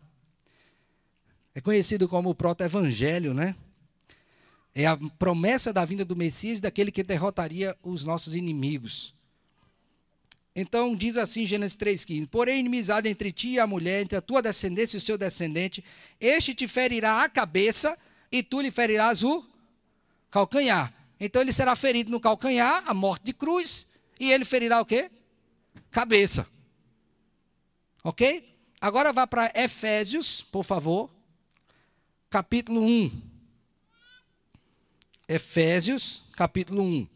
É 1.53 1.61
conhecido 1.61 2.07
como 2.07 2.29
o 2.29 2.35
proto-evangelho, 2.35 3.33
né? 3.33 3.55
É 4.77 4.85
a 4.85 4.97
promessa 5.17 5.71
da 5.71 5.85
vinda 5.85 6.03
do 6.03 6.17
Messias, 6.17 6.59
daquele 6.59 6.91
que 6.91 7.01
derrotaria 7.01 7.77
os 7.81 8.03
nossos 8.03 8.35
inimigos. 8.35 9.15
Então 10.53 10.93
diz 10.93 11.15
assim 11.15 11.45
Gênesis 11.45 11.77
3,15: 11.77 12.27
Porém, 12.27 12.59
inimizade 12.59 13.07
entre 13.07 13.31
ti 13.31 13.51
e 13.51 13.59
a 13.59 13.65
mulher, 13.65 14.01
entre 14.01 14.17
a 14.17 14.21
tua 14.21 14.41
descendência 14.41 14.97
e 14.97 14.99
o 14.99 15.01
seu 15.01 15.17
descendente, 15.17 15.83
este 16.19 16.53
te 16.53 16.67
ferirá 16.67 17.23
a 17.23 17.29
cabeça 17.29 17.97
e 18.29 18.43
tu 18.43 18.59
lhe 18.59 18.69
ferirás 18.69 19.23
o 19.23 19.45
calcanhar. 20.29 20.93
Então 21.19 21.41
ele 21.41 21.53
será 21.53 21.73
ferido 21.75 22.11
no 22.11 22.19
calcanhar, 22.19 22.83
a 22.85 22.93
morte 22.93 23.23
de 23.23 23.33
cruz, 23.33 23.87
e 24.19 24.29
ele 24.29 24.43
ferirá 24.43 24.81
o 24.81 24.85
quê? 24.85 25.09
Cabeça. 25.89 26.45
Ok? 28.03 28.53
Agora 28.81 29.13
vá 29.13 29.25
para 29.25 29.51
Efésios, 29.55 30.41
por 30.41 30.63
favor, 30.63 31.09
capítulo 32.29 32.81
1. 32.81 33.34
Efésios, 35.27 36.23
capítulo 36.33 36.83
1. 36.83 37.07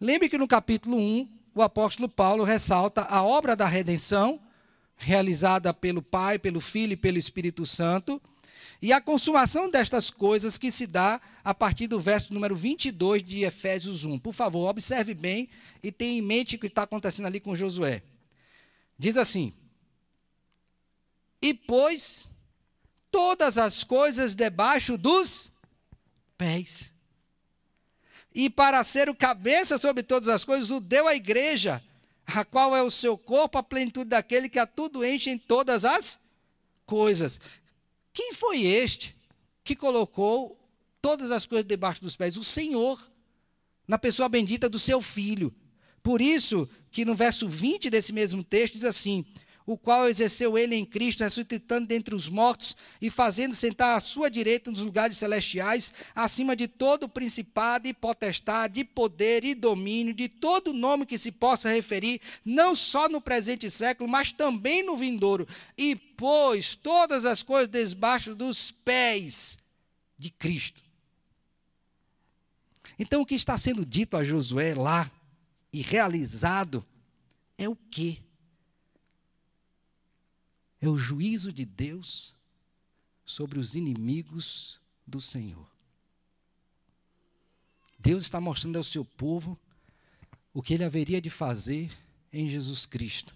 Lembre 0.00 0.28
que 0.28 0.36
no 0.36 0.46
capítulo 0.46 0.96
1, 0.96 1.28
o 1.54 1.62
apóstolo 1.62 2.08
Paulo 2.08 2.44
ressalta 2.44 3.02
a 3.02 3.22
obra 3.22 3.56
da 3.56 3.66
redenção, 3.66 4.40
realizada 4.96 5.72
pelo 5.72 6.02
Pai, 6.02 6.38
pelo 6.38 6.60
Filho 6.60 6.92
e 6.92 6.96
pelo 6.96 7.16
Espírito 7.16 7.64
Santo, 7.64 8.20
e 8.82 8.92
a 8.92 9.00
consumação 9.00 9.70
destas 9.70 10.10
coisas 10.10 10.58
que 10.58 10.70
se 10.70 10.86
dá 10.86 11.20
a 11.42 11.54
partir 11.54 11.86
do 11.86 11.98
verso 11.98 12.32
número 12.32 12.54
22 12.54 13.24
de 13.24 13.44
Efésios 13.44 14.04
1. 14.04 14.18
Por 14.18 14.32
favor, 14.32 14.68
observe 14.68 15.14
bem 15.14 15.48
e 15.82 15.90
tenha 15.90 16.18
em 16.18 16.22
mente 16.22 16.56
o 16.56 16.58
que 16.58 16.66
está 16.66 16.82
acontecendo 16.82 17.26
ali 17.26 17.40
com 17.40 17.56
Josué. 17.56 18.02
Diz 18.98 19.16
assim: 19.16 19.52
E 21.40 21.54
pôs 21.54 22.30
todas 23.10 23.56
as 23.58 23.82
coisas 23.82 24.36
debaixo 24.36 24.96
dos 24.96 25.50
pés. 26.36 26.92
E 28.34 28.48
para 28.48 28.82
ser 28.84 29.08
o 29.08 29.14
cabeça 29.14 29.78
sobre 29.78 30.02
todas 30.02 30.28
as 30.28 30.44
coisas, 30.44 30.70
o 30.70 30.80
deu 30.80 31.08
à 31.08 31.14
igreja, 31.14 31.82
a 32.26 32.44
qual 32.44 32.76
é 32.76 32.82
o 32.82 32.90
seu 32.90 33.16
corpo, 33.16 33.58
a 33.58 33.62
plenitude 33.62 34.10
daquele 34.10 34.48
que 34.48 34.58
a 34.58 34.66
tudo 34.66 35.04
enche 35.04 35.30
em 35.30 35.38
todas 35.38 35.84
as 35.84 36.18
coisas. 36.84 37.40
Quem 38.12 38.32
foi 38.32 38.62
este 38.62 39.16
que 39.64 39.74
colocou 39.74 40.58
todas 41.00 41.30
as 41.30 41.46
coisas 41.46 41.66
debaixo 41.66 42.02
dos 42.02 42.16
pés? 42.16 42.36
O 42.36 42.44
Senhor, 42.44 43.00
na 43.86 43.98
pessoa 43.98 44.28
bendita 44.28 44.68
do 44.68 44.78
seu 44.78 45.00
filho. 45.00 45.54
Por 46.02 46.20
isso 46.20 46.68
que 46.90 47.04
no 47.04 47.14
verso 47.14 47.48
20 47.48 47.90
desse 47.90 48.12
mesmo 48.12 48.44
texto 48.44 48.74
diz 48.74 48.84
assim: 48.84 49.24
o 49.68 49.76
qual 49.76 50.08
exerceu 50.08 50.56
ele 50.56 50.74
em 50.74 50.84
Cristo, 50.86 51.22
ressuscitando 51.22 51.86
dentre 51.86 52.14
os 52.14 52.26
mortos 52.26 52.74
e 53.02 53.10
fazendo 53.10 53.54
sentar 53.54 53.98
à 53.98 54.00
sua 54.00 54.30
direita 54.30 54.70
nos 54.70 54.80
lugares 54.80 55.18
celestiais, 55.18 55.92
acima 56.14 56.56
de 56.56 56.66
todo 56.66 57.06
principado 57.06 57.86
e 57.86 57.92
potestade, 57.92 58.80
e 58.80 58.84
poder 58.84 59.44
e 59.44 59.54
domínio, 59.54 60.14
de 60.14 60.26
todo 60.26 60.72
nome 60.72 61.04
que 61.04 61.18
se 61.18 61.30
possa 61.30 61.68
referir, 61.68 62.18
não 62.42 62.74
só 62.74 63.10
no 63.10 63.20
presente 63.20 63.70
século, 63.70 64.08
mas 64.08 64.32
também 64.32 64.82
no 64.82 64.96
vindouro. 64.96 65.46
E 65.76 65.94
pôs 65.94 66.74
todas 66.74 67.26
as 67.26 67.42
coisas 67.42 67.68
debaixo 67.68 68.34
dos 68.34 68.70
pés 68.70 69.58
de 70.18 70.30
Cristo. 70.30 70.82
Então, 72.98 73.20
o 73.20 73.26
que 73.26 73.34
está 73.34 73.58
sendo 73.58 73.84
dito 73.84 74.16
a 74.16 74.24
Josué 74.24 74.74
lá 74.74 75.10
e 75.70 75.82
realizado 75.82 76.82
é 77.58 77.68
o 77.68 77.76
quê? 77.76 78.16
É 80.80 80.88
o 80.88 80.96
juízo 80.96 81.52
de 81.52 81.64
Deus 81.64 82.34
sobre 83.24 83.58
os 83.58 83.74
inimigos 83.74 84.80
do 85.06 85.20
Senhor. 85.20 85.68
Deus 87.98 88.22
está 88.22 88.40
mostrando 88.40 88.76
ao 88.76 88.84
seu 88.84 89.04
povo 89.04 89.58
o 90.54 90.62
que 90.62 90.74
ele 90.74 90.84
haveria 90.84 91.20
de 91.20 91.28
fazer 91.28 91.90
em 92.32 92.48
Jesus 92.48 92.86
Cristo. 92.86 93.34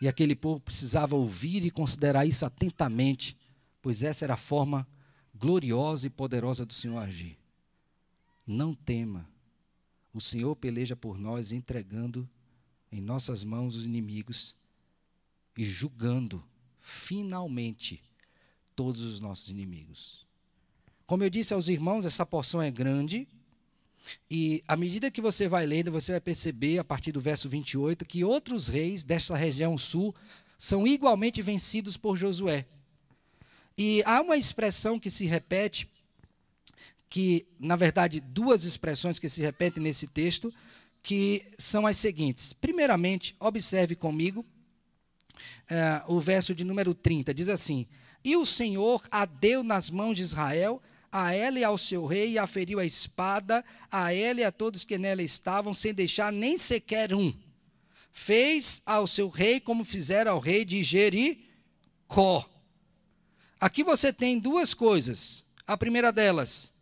E 0.00 0.06
aquele 0.06 0.36
povo 0.36 0.60
precisava 0.60 1.16
ouvir 1.16 1.64
e 1.64 1.70
considerar 1.70 2.24
isso 2.24 2.46
atentamente, 2.46 3.36
pois 3.82 4.02
essa 4.02 4.24
era 4.24 4.34
a 4.34 4.38
forma 4.38 4.86
gloriosa 5.34 6.06
e 6.06 6.10
poderosa 6.10 6.64
do 6.64 6.72
Senhor 6.72 6.98
agir. 6.98 7.36
Não 8.46 8.74
tema, 8.74 9.28
o 10.14 10.20
Senhor 10.20 10.54
peleja 10.56 10.96
por 10.96 11.18
nós, 11.18 11.52
entregando 11.52 12.28
em 12.90 13.00
nossas 13.00 13.44
mãos 13.44 13.76
os 13.76 13.84
inimigos 13.84 14.54
e 15.58 15.64
julgando 15.64 16.44
finalmente 16.80 18.00
todos 18.76 19.02
os 19.02 19.18
nossos 19.18 19.48
inimigos. 19.50 20.24
Como 21.04 21.24
eu 21.24 21.28
disse 21.28 21.52
aos 21.52 21.66
irmãos, 21.66 22.06
essa 22.06 22.24
porção 22.24 22.62
é 22.62 22.70
grande. 22.70 23.26
E 24.30 24.62
à 24.68 24.76
medida 24.76 25.10
que 25.10 25.20
você 25.20 25.48
vai 25.48 25.66
lendo, 25.66 25.90
você 25.90 26.12
vai 26.12 26.20
perceber, 26.20 26.78
a 26.78 26.84
partir 26.84 27.10
do 27.10 27.20
verso 27.20 27.48
28, 27.48 28.04
que 28.04 28.22
outros 28.22 28.68
reis 28.68 29.02
desta 29.02 29.36
região 29.36 29.76
sul 29.76 30.14
são 30.56 30.86
igualmente 30.86 31.42
vencidos 31.42 31.96
por 31.96 32.16
Josué. 32.16 32.64
E 33.76 34.00
há 34.06 34.20
uma 34.20 34.36
expressão 34.36 34.96
que 34.98 35.10
se 35.10 35.26
repete, 35.26 35.88
que, 37.10 37.48
na 37.58 37.74
verdade, 37.74 38.20
duas 38.20 38.62
expressões 38.62 39.18
que 39.18 39.28
se 39.28 39.42
repetem 39.42 39.82
nesse 39.82 40.06
texto, 40.06 40.54
que 41.02 41.44
são 41.58 41.84
as 41.84 41.96
seguintes. 41.96 42.52
Primeiramente, 42.52 43.34
observe 43.40 43.96
comigo 43.96 44.46
é, 45.68 46.02
o 46.06 46.20
verso 46.20 46.54
de 46.54 46.64
número 46.64 46.94
30, 46.94 47.32
diz 47.34 47.48
assim: 47.48 47.86
E 48.24 48.36
o 48.36 48.46
Senhor 48.46 49.02
a 49.10 49.24
deu 49.24 49.62
nas 49.62 49.90
mãos 49.90 50.16
de 50.16 50.22
Israel, 50.22 50.82
a 51.10 51.34
ela 51.34 51.58
e 51.58 51.64
ao 51.64 51.78
seu 51.78 52.06
rei, 52.06 52.32
e 52.32 52.38
aferiu 52.38 52.78
a 52.78 52.84
espada, 52.84 53.64
a 53.90 54.12
ela 54.12 54.40
e 54.40 54.44
a 54.44 54.52
todos 54.52 54.84
que 54.84 54.98
nela 54.98 55.22
estavam, 55.22 55.74
sem 55.74 55.94
deixar 55.94 56.32
nem 56.32 56.58
sequer 56.58 57.14
um. 57.14 57.32
Fez 58.12 58.82
ao 58.84 59.06
seu 59.06 59.28
rei 59.28 59.60
como 59.60 59.84
fizeram 59.84 60.32
ao 60.32 60.40
rei 60.40 60.64
de 60.64 60.82
Jericó. 60.82 62.48
Aqui 63.60 63.82
você 63.82 64.12
tem 64.12 64.38
duas 64.38 64.74
coisas. 64.74 65.44
A 65.66 65.76
primeira 65.76 66.10
delas, 66.10 66.72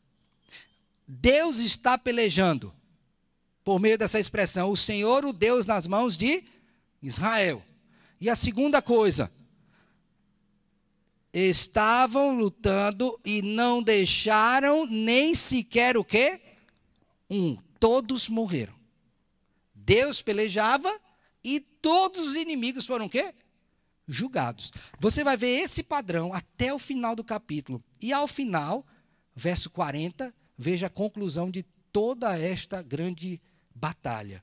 Deus 1.07 1.59
está 1.59 1.99
pelejando, 1.99 2.73
por 3.64 3.81
meio 3.81 3.99
dessa 3.99 4.21
expressão, 4.21 4.71
o 4.71 4.77
Senhor, 4.77 5.25
o 5.25 5.33
Deus 5.33 5.66
nas 5.66 5.87
mãos 5.87 6.16
de 6.16 6.45
Israel. 7.03 7.64
E 8.20 8.31
a 8.31 8.37
segunda 8.37 8.81
coisa, 8.81 9.31
estavam 11.33 12.35
lutando 12.35 13.20
e 13.22 13.42
não 13.42 13.83
deixaram 13.83 14.87
nem 14.87 15.35
sequer 15.35 15.96
o 15.98 16.05
quê? 16.05 16.40
Um, 17.29 17.57
todos 17.79 18.26
morreram. 18.26 18.74
Deus 19.74 20.22
pelejava 20.22 20.90
e 21.44 21.61
todos 21.61 22.29
os 22.29 22.35
inimigos 22.35 22.87
foram 22.87 23.05
o 23.05 23.11
quê? 23.11 23.35
Julgados. 24.09 24.72
Você 24.98 25.22
vai 25.22 25.37
ver 25.37 25.61
esse 25.61 25.83
padrão 25.83 26.33
até 26.33 26.72
o 26.72 26.79
final 26.79 27.14
do 27.14 27.22
capítulo. 27.22 27.85
E 28.00 28.14
ao 28.14 28.26
final, 28.26 28.87
verso 29.35 29.68
40, 29.68 30.35
veja 30.57 30.87
a 30.87 30.90
conclusão 30.90 31.50
de 31.50 31.62
toda 31.92 32.38
esta 32.38 32.81
grande 32.81 33.40
batalha. 33.74 34.42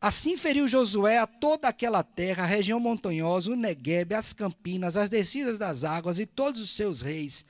Assim 0.00 0.34
feriu 0.34 0.66
Josué 0.66 1.18
a 1.18 1.26
toda 1.26 1.68
aquela 1.68 2.02
terra, 2.02 2.44
a 2.44 2.46
região 2.46 2.80
montanhosa, 2.80 3.50
o 3.50 3.56
Neguebe, 3.56 4.14
as 4.14 4.32
campinas, 4.32 4.96
as 4.96 5.10
descidas 5.10 5.58
das 5.58 5.84
águas 5.84 6.18
e 6.18 6.24
todos 6.24 6.58
os 6.60 6.70
seus 6.70 7.02
reis. 7.02 7.44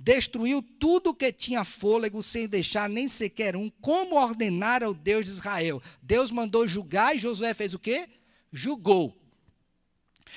Destruiu 0.00 0.60
tudo 0.80 1.14
que 1.14 1.32
tinha 1.32 1.62
fôlego, 1.62 2.20
sem 2.20 2.48
deixar 2.48 2.88
nem 2.88 3.06
sequer 3.06 3.54
um, 3.54 3.70
como 3.80 4.16
ordenara 4.16 4.90
o 4.90 4.94
Deus 4.94 5.26
de 5.26 5.30
Israel. 5.30 5.80
Deus 6.02 6.32
mandou 6.32 6.66
julgar 6.66 7.14
e 7.14 7.20
Josué 7.20 7.54
fez 7.54 7.72
o 7.72 7.78
quê? 7.78 8.08
Julgou. 8.52 9.16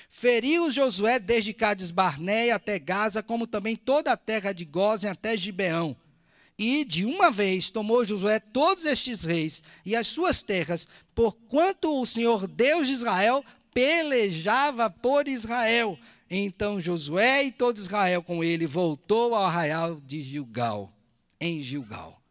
Feriu 0.08 0.71
Josué 0.71 1.17
desde 1.17 1.51
Cades 1.51 1.89
Barneia 1.89 2.56
até 2.56 2.78
Gaza, 2.78 3.23
como 3.23 3.47
também 3.47 3.75
toda 3.75 4.12
a 4.12 4.17
terra 4.17 4.54
de 4.54 4.65
Gozen 4.65 5.10
até 5.10 5.36
Gibeão. 5.36 5.97
E 6.57 6.85
de 6.85 7.05
uma 7.05 7.31
vez 7.31 7.69
tomou 7.69 8.05
Josué 8.05 8.39
todos 8.39 8.85
estes 8.85 9.23
reis 9.23 9.61
e 9.85 9.95
as 9.95 10.07
suas 10.07 10.41
terras, 10.41 10.87
porquanto 11.13 11.99
o 11.99 12.05
Senhor 12.05 12.47
Deus 12.47 12.87
de 12.87 12.93
Israel 12.93 13.43
pelejava 13.73 14.89
por 14.89 15.27
Israel. 15.27 15.99
Então 16.29 16.79
Josué 16.79 17.43
e 17.45 17.51
todo 17.51 17.77
Israel 17.77 18.23
com 18.23 18.43
ele 18.43 18.65
voltou 18.65 19.35
ao 19.35 19.45
arraial 19.45 19.99
de 19.99 20.21
Gilgal, 20.21 20.93
em 21.39 21.61
Gilgal. 21.61 22.21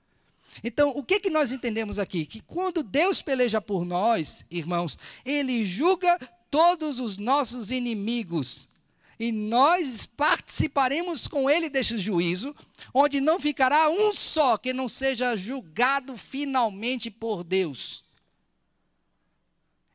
Então, 0.62 0.90
o 0.90 1.02
que, 1.02 1.18
que 1.18 1.30
nós 1.30 1.50
entendemos 1.50 1.98
aqui? 1.98 2.24
Que 2.24 2.40
quando 2.40 2.82
Deus 2.82 3.20
peleja 3.20 3.60
por 3.60 3.84
nós, 3.84 4.44
irmãos, 4.50 4.96
ele 5.24 5.64
julga 5.66 6.18
todos 6.50 7.00
os 7.00 7.18
nossos 7.18 7.70
inimigos 7.70 8.68
e 9.18 9.30
nós 9.30 10.06
participaremos 10.06 11.28
com 11.28 11.48
ele 11.48 11.68
deste 11.68 11.96
juízo, 11.98 12.54
onde 12.92 13.20
não 13.20 13.38
ficará 13.38 13.88
um 13.88 14.12
só 14.12 14.56
que 14.56 14.72
não 14.72 14.88
seja 14.88 15.36
julgado 15.36 16.16
finalmente 16.16 17.10
por 17.10 17.44
Deus. 17.44 18.04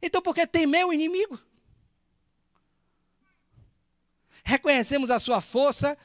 Então, 0.01 0.21
por 0.21 0.33
que 0.33 0.47
temer 0.47 0.85
o 0.85 0.93
inimigo? 0.93 1.39
Reconhecemos 4.43 5.11
a 5.11 5.19
sua 5.19 5.41
força, 5.41 5.97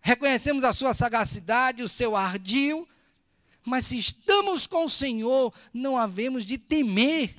reconhecemos 0.00 0.64
a 0.64 0.72
sua 0.72 0.94
sagacidade, 0.94 1.82
o 1.82 1.88
seu 1.88 2.16
ardil, 2.16 2.88
mas 3.64 3.86
se 3.86 3.98
estamos 3.98 4.66
com 4.66 4.86
o 4.86 4.90
Senhor, 4.90 5.52
não 5.72 5.96
havemos 5.96 6.44
de 6.44 6.56
temer. 6.56 7.36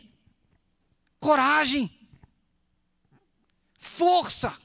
Coragem, 1.19 1.89
força 3.79 4.57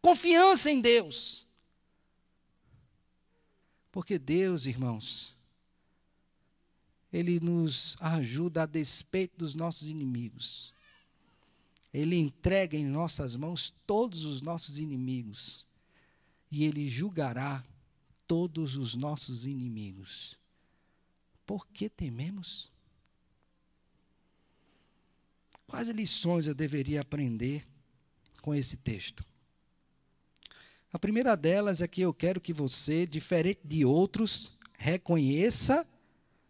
Confiança 0.00 0.70
em 0.70 0.80
Deus. 0.80 1.46
Porque 3.92 4.18
Deus, 4.18 4.66
irmãos, 4.66 5.36
Ele 7.12 7.40
nos 7.40 7.96
ajuda 8.00 8.62
a 8.62 8.66
despeito 8.66 9.36
dos 9.36 9.54
nossos 9.54 9.86
inimigos. 9.86 10.72
Ele 11.92 12.16
entrega 12.16 12.76
em 12.76 12.84
nossas 12.84 13.34
mãos 13.34 13.74
todos 13.86 14.24
os 14.24 14.40
nossos 14.40 14.78
inimigos. 14.78 15.66
E 16.50 16.64
ele 16.64 16.88
julgará 16.88 17.64
todos 18.26 18.76
os 18.76 18.94
nossos 18.94 19.44
inimigos. 19.44 20.38
Por 21.44 21.66
que 21.66 21.88
tememos? 21.88 22.70
Quais 25.66 25.88
lições 25.88 26.46
eu 26.46 26.54
deveria 26.54 27.00
aprender 27.00 27.66
com 28.40 28.54
esse 28.54 28.76
texto? 28.76 29.24
A 30.92 30.98
primeira 30.98 31.36
delas 31.36 31.80
é 31.80 31.88
que 31.88 32.00
eu 32.00 32.12
quero 32.12 32.40
que 32.40 32.52
você, 32.52 33.06
diferente 33.06 33.60
de 33.64 33.84
outros, 33.84 34.58
reconheça 34.76 35.86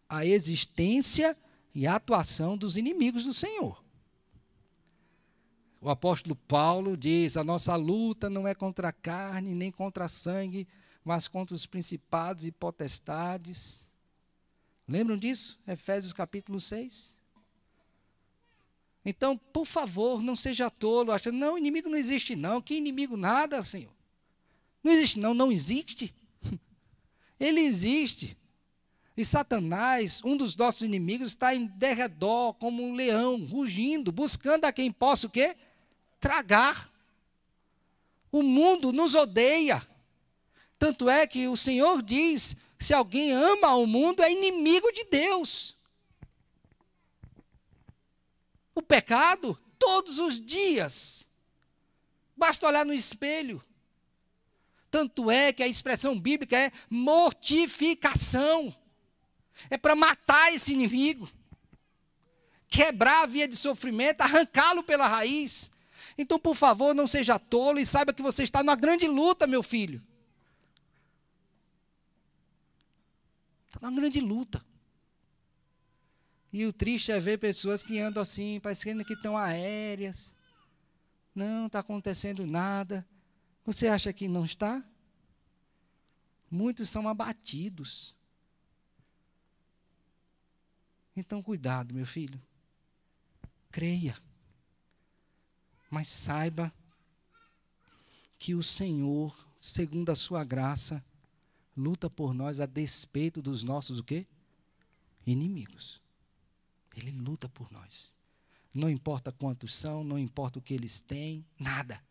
a 0.09 0.25
existência 0.25 1.37
e 1.75 1.87
a 1.87 1.97
atuação 1.97 2.57
dos 2.57 2.77
inimigos 2.77 3.25
do 3.25 3.35
Senhor. 3.35 3.85
O 5.81 5.91
apóstolo 5.91 6.35
Paulo 6.35 6.97
diz: 6.97 7.37
a 7.37 7.45
nossa 7.45 7.77
luta 7.77 8.31
não 8.31 8.49
é 8.49 8.55
contra 8.55 8.89
a 8.89 8.93
carne 8.93 9.55
nem 9.55 9.71
contra 9.71 10.07
a 10.07 10.09
sangue, 10.09 10.67
mas 11.05 11.29
contra 11.29 11.55
os 11.55 11.67
principados 11.67 12.45
e 12.45 12.51
potestades. 12.51 13.89
Lembram 14.89 15.17
disso? 15.17 15.59
Efésios 15.67 16.13
capítulo 16.13 16.59
6. 16.59 17.15
Então, 19.05 19.37
por 19.37 19.65
favor, 19.65 20.23
não 20.23 20.37
seja 20.37 20.71
tolo, 20.71 21.13
achando, 21.13 21.39
não, 21.39 21.57
inimigo 21.57 21.89
não 21.89 21.97
existe, 21.97 22.37
não. 22.37 22.61
Que 22.61 22.75
inimigo 22.75 23.17
nada, 23.17 23.63
Senhor. 23.63 24.00
Não 24.83 24.93
existe, 24.93 25.19
não, 25.19 25.35
não 25.35 25.53
existe. 25.53 26.15
Ele 27.39 27.61
existe. 27.61 28.37
E 29.17 29.25
Satanás, 29.25 30.23
um 30.25 30.37
dos 30.37 30.57
nossos 30.57 30.83
inimigos, 30.83 31.29
está 31.29 31.55
em 31.55 31.67
derredor 31.67 32.55
como 32.55 32.83
um 32.83 32.95
leão, 32.95 33.45
rugindo, 33.45 34.11
buscando 34.11 34.65
a 34.65 34.73
quem 34.73 34.91
possa 34.91 35.27
o 35.27 35.31
quê? 35.31 35.57
Tragar. 36.19 36.91
O 38.33 38.43
mundo 38.43 38.93
nos 38.93 39.15
odeia. 39.15 39.87
Tanto 40.79 41.11
é 41.11 41.27
que 41.27 41.47
o 41.49 41.57
Senhor 41.57 42.03
diz: 42.03 42.57
se 42.79 42.95
alguém 42.95 43.33
ama 43.33 43.75
o 43.75 43.87
mundo, 43.87 44.23
é 44.23 44.33
inimigo 44.33 44.91
de 44.93 45.05
Deus. 45.05 45.77
O 48.75 48.81
pecado, 48.81 49.59
todos 49.79 50.19
os 50.19 50.41
dias. 50.41 51.29
Basta 52.35 52.67
olhar 52.67 52.87
no 52.87 52.95
espelho. 52.95 53.63
Tanto 54.91 55.31
é 55.31 55.53
que 55.53 55.63
a 55.63 55.69
expressão 55.69 56.19
bíblica 56.19 56.57
é 56.57 56.73
mortificação. 56.89 58.75
É 59.69 59.79
para 59.79 59.95
matar 59.95 60.53
esse 60.53 60.73
inimigo. 60.73 61.31
Quebrar 62.69 63.23
a 63.23 63.27
via 63.27 63.47
de 63.47 63.57
sofrimento, 63.57 64.23
arrancá-lo 64.23 64.83
pela 64.83 65.07
raiz. 65.07 65.71
Então, 66.19 66.39
por 66.39 66.55
favor, 66.55 66.95
não 66.95 67.07
seja 67.07 67.39
tolo 67.39 67.79
e 67.79 67.87
saiba 67.87 68.13
que 68.13 68.23
você 68.23 68.43
está 68.43 68.63
numa 68.63 68.77
grande 68.77 69.07
luta, 69.07 69.47
meu 69.47 69.63
filho. 69.63 70.03
Está 73.69 73.79
numa 73.81 74.01
grande 74.01 74.21
luta. 74.21 74.65
E 76.53 76.67
o 76.67 76.73
triste 76.73 77.13
é 77.13 77.21
ver 77.21 77.39
pessoas 77.39 77.83
que 77.83 78.01
andam 78.01 78.23
assim, 78.23 78.59
parecendo 78.61 79.05
que 79.05 79.13
estão 79.13 79.37
aéreas. 79.37 80.35
Não 81.33 81.67
está 81.67 81.79
acontecendo 81.79 82.45
nada. 82.45 83.07
Você 83.71 83.87
acha 83.87 84.13
que 84.13 84.27
não 84.27 84.45
está? 84.45 84.85
Muitos 86.51 86.89
são 86.89 87.07
abatidos. 87.07 88.17
Então, 91.15 91.41
cuidado, 91.41 91.95
meu 91.95 92.05
filho. 92.05 92.43
Creia. 93.71 94.19
Mas 95.89 96.09
saiba 96.09 96.75
que 98.41 98.57
o 98.57 98.63
Senhor, 98.63 99.39
segundo 99.57 100.11
a 100.11 100.17
sua 100.17 100.43
graça, 100.43 101.01
luta 101.77 102.11
por 102.11 102.35
nós 102.35 102.59
a 102.59 102.67
despeito 102.67 103.41
dos 103.41 103.63
nossos 103.63 104.01
o 104.01 104.03
quê? 104.03 104.27
Inimigos. 105.25 106.03
Ele 106.97 107.13
luta 107.13 107.49
por 107.49 107.71
nós. 107.71 108.13
Não 108.75 108.91
importa 108.91 109.31
quantos 109.31 109.73
são, 109.77 110.03
não 110.03 110.19
importa 110.19 110.59
o 110.59 110.63
que 110.63 110.75
eles 110.75 111.01
têm, 111.01 111.47
nada. 111.57 112.03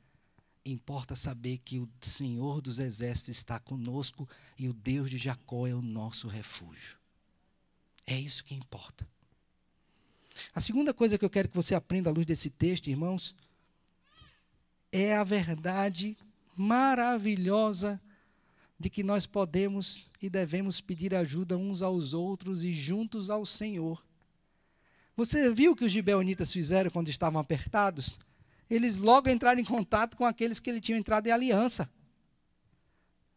Importa 0.72 1.16
saber 1.16 1.58
que 1.60 1.80
o 1.80 1.90
Senhor 2.02 2.62
dos 2.62 2.80
Exércitos 2.80 3.38
está 3.38 3.60
conosco 3.60 4.28
e 4.58 4.68
o 4.68 4.74
Deus 4.74 5.10
de 5.10 5.18
Jacó 5.18 5.68
é 5.68 5.74
o 5.74 5.82
nosso 5.82 6.28
refúgio. 6.28 6.98
É 8.06 8.20
isso 8.20 8.44
que 8.44 8.54
importa. 8.54 9.08
A 10.54 10.60
segunda 10.60 10.94
coisa 10.94 11.18
que 11.18 11.26
eu 11.26 11.30
quero 11.30 11.50
que 11.50 11.56
você 11.56 11.76
aprenda 11.76 12.10
à 12.10 12.14
luz 12.14 12.26
desse 12.26 12.50
texto, 12.50 12.88
irmãos, 12.88 13.36
é 14.92 15.16
a 15.16 15.24
verdade 15.24 16.18
maravilhosa 16.56 18.02
de 18.80 18.90
que 18.90 19.04
nós 19.04 19.26
podemos 19.26 20.10
e 20.22 20.30
devemos 20.30 20.80
pedir 20.80 21.14
ajuda 21.14 21.58
uns 21.58 21.82
aos 21.82 22.14
outros 22.14 22.64
e 22.64 22.72
juntos 22.72 23.30
ao 23.30 23.46
Senhor. 23.46 24.04
Você 25.16 25.54
viu 25.54 25.74
o 25.74 25.76
que 25.76 25.84
os 25.84 25.92
gibeonitas 25.92 26.52
fizeram 26.54 26.90
quando 26.90 27.10
estavam 27.10 27.42
apertados? 27.42 28.18
Eles 28.70 28.98
logo 28.98 29.30
entraram 29.30 29.60
em 29.60 29.66
contato 29.66 30.16
com 30.16 30.26
aqueles 30.26 30.60
que 30.60 30.70
ele 30.70 30.82
tinham 30.82 31.00
entrado 31.00 31.28
em 31.28 31.32
aliança. 31.32 31.90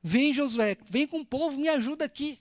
Vem, 0.03 0.33
Josué, 0.33 0.77
vem 0.88 1.07
com 1.07 1.21
o 1.21 1.27
povo, 1.27 1.59
me 1.59 1.68
ajuda 1.68 2.05
aqui. 2.05 2.38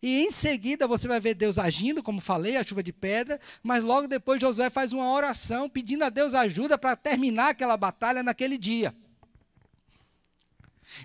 E 0.00 0.24
em 0.24 0.30
seguida 0.30 0.86
você 0.86 1.08
vai 1.08 1.18
ver 1.18 1.34
Deus 1.34 1.58
agindo, 1.58 2.02
como 2.02 2.20
falei, 2.20 2.56
a 2.56 2.64
chuva 2.64 2.82
de 2.82 2.92
pedra, 2.92 3.40
mas 3.62 3.82
logo 3.82 4.06
depois 4.06 4.40
Josué 4.40 4.70
faz 4.70 4.92
uma 4.92 5.10
oração 5.10 5.68
pedindo 5.68 6.04
a 6.04 6.08
Deus 6.08 6.34
ajuda 6.34 6.78
para 6.78 6.94
terminar 6.94 7.50
aquela 7.50 7.76
batalha 7.76 8.22
naquele 8.22 8.56
dia. 8.56 8.94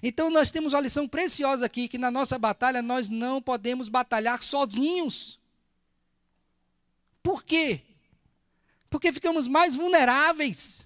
Então 0.03 0.29
nós 0.29 0.51
temos 0.51 0.73
uma 0.73 0.81
lição 0.81 1.07
preciosa 1.07 1.65
aqui, 1.65 1.87
que 1.87 1.97
na 1.97 2.11
nossa 2.11 2.37
batalha 2.37 2.81
nós 2.81 3.09
não 3.09 3.41
podemos 3.41 3.89
batalhar 3.89 4.43
sozinhos. 4.43 5.39
Por 7.23 7.43
quê? 7.43 7.81
Porque 8.91 9.13
ficamos 9.13 9.47
mais 9.47 9.73
vulneráveis. 9.73 10.85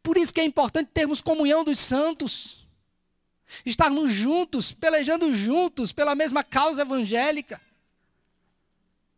Por 0.00 0.16
isso 0.16 0.32
que 0.32 0.40
é 0.40 0.44
importante 0.44 0.92
termos 0.94 1.20
comunhão 1.20 1.64
dos 1.64 1.80
santos. 1.80 2.66
Estarmos 3.66 4.12
juntos, 4.12 4.70
pelejando 4.70 5.34
juntos 5.34 5.90
pela 5.90 6.14
mesma 6.14 6.44
causa 6.44 6.82
evangélica. 6.82 7.60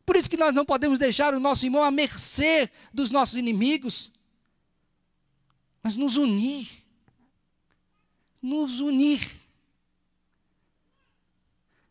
Por 0.07 0.17
isso 0.17 0.31
que 0.31 0.39
nós 0.39 0.55
não 0.55 0.65
podemos 0.65 0.99
deixar 0.99 1.35
o 1.35 1.39
nosso 1.39 1.67
irmão 1.67 1.85
à 1.85 1.91
mercê 1.91 2.71
dos 2.95 3.11
nossos 3.11 3.37
inimigos, 3.37 4.11
mas 5.83 5.95
nos 5.95 6.17
unir. 6.17 6.83
Nos 8.41 8.81
unir. 8.81 9.39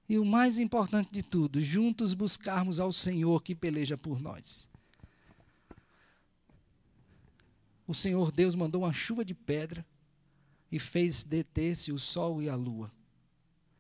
E 0.09 0.17
o 0.17 0.25
mais 0.25 0.57
importante 0.57 1.11
de 1.11 1.21
tudo, 1.21 1.61
juntos 1.61 2.15
buscarmos 2.15 2.79
ao 2.79 2.91
Senhor 2.91 3.43
que 3.43 3.53
peleja 3.53 3.95
por 3.95 4.19
nós. 4.19 4.67
O 7.89 7.93
Senhor 7.95 8.31
Deus 8.31 8.53
mandou 8.53 8.83
uma 8.83 8.93
chuva 8.93 9.25
de 9.25 9.33
pedra 9.33 9.83
e 10.71 10.77
fez 10.77 11.23
deter-se 11.23 11.91
o 11.91 11.97
sol 11.97 12.39
e 12.39 12.47
a 12.47 12.55
lua. 12.55 12.91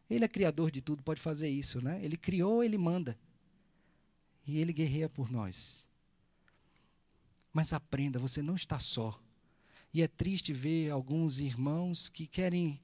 Ele 0.09 0.25
é 0.25 0.27
criador 0.27 0.71
de 0.71 0.81
tudo, 0.81 1.03
pode 1.03 1.21
fazer 1.21 1.47
isso, 1.47 1.79
né? 1.79 2.03
Ele 2.03 2.17
criou, 2.17 2.63
ele 2.63 2.79
manda. 2.79 3.15
E 4.47 4.57
ele 4.57 4.73
guerreia 4.73 5.07
por 5.07 5.31
nós. 5.31 5.87
Mas 7.53 7.71
aprenda, 7.71 8.17
você 8.17 8.41
não 8.41 8.55
está 8.55 8.79
só. 8.79 9.21
E 9.93 10.01
é 10.01 10.07
triste 10.07 10.51
ver 10.53 10.89
alguns 10.89 11.37
irmãos 11.37 12.09
que 12.09 12.25
querem 12.25 12.81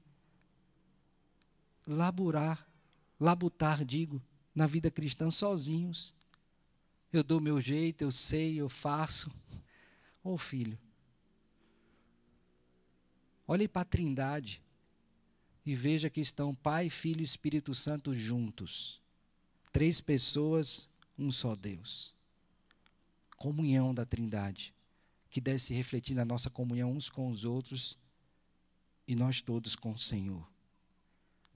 laburar 1.84 2.64
labutar, 3.18 3.84
digo, 3.84 4.22
na 4.54 4.66
vida 4.66 4.90
cristã 4.90 5.28
sozinhos. 5.30 6.14
Eu 7.12 7.24
dou 7.24 7.40
meu 7.40 7.60
jeito, 7.60 8.02
eu 8.02 8.12
sei, 8.12 8.60
eu 8.60 8.68
faço. 8.68 9.30
Ô 10.22 10.34
oh, 10.34 10.38
filho, 10.38 10.78
olhe 13.46 13.68
para 13.68 13.82
a 13.82 13.84
trindade 13.84 14.62
e 15.64 15.74
veja 15.74 16.08
que 16.08 16.20
estão 16.20 16.54
Pai, 16.54 16.88
Filho 16.88 17.20
e 17.20 17.24
Espírito 17.24 17.74
Santo 17.74 18.14
juntos. 18.14 19.00
Três 19.72 20.00
pessoas, 20.00 20.88
um 21.18 21.30
só 21.30 21.54
Deus. 21.54 22.14
Comunhão 23.36 23.92
da 23.94 24.06
trindade, 24.06 24.72
que 25.28 25.40
deve 25.40 25.58
se 25.58 25.74
refletir 25.74 26.14
na 26.14 26.24
nossa 26.24 26.48
comunhão 26.48 26.92
uns 26.92 27.10
com 27.10 27.28
os 27.28 27.44
outros 27.44 27.98
e 29.06 29.14
nós 29.14 29.40
todos 29.40 29.76
com 29.76 29.92
o 29.92 29.98
Senhor. 29.98 30.46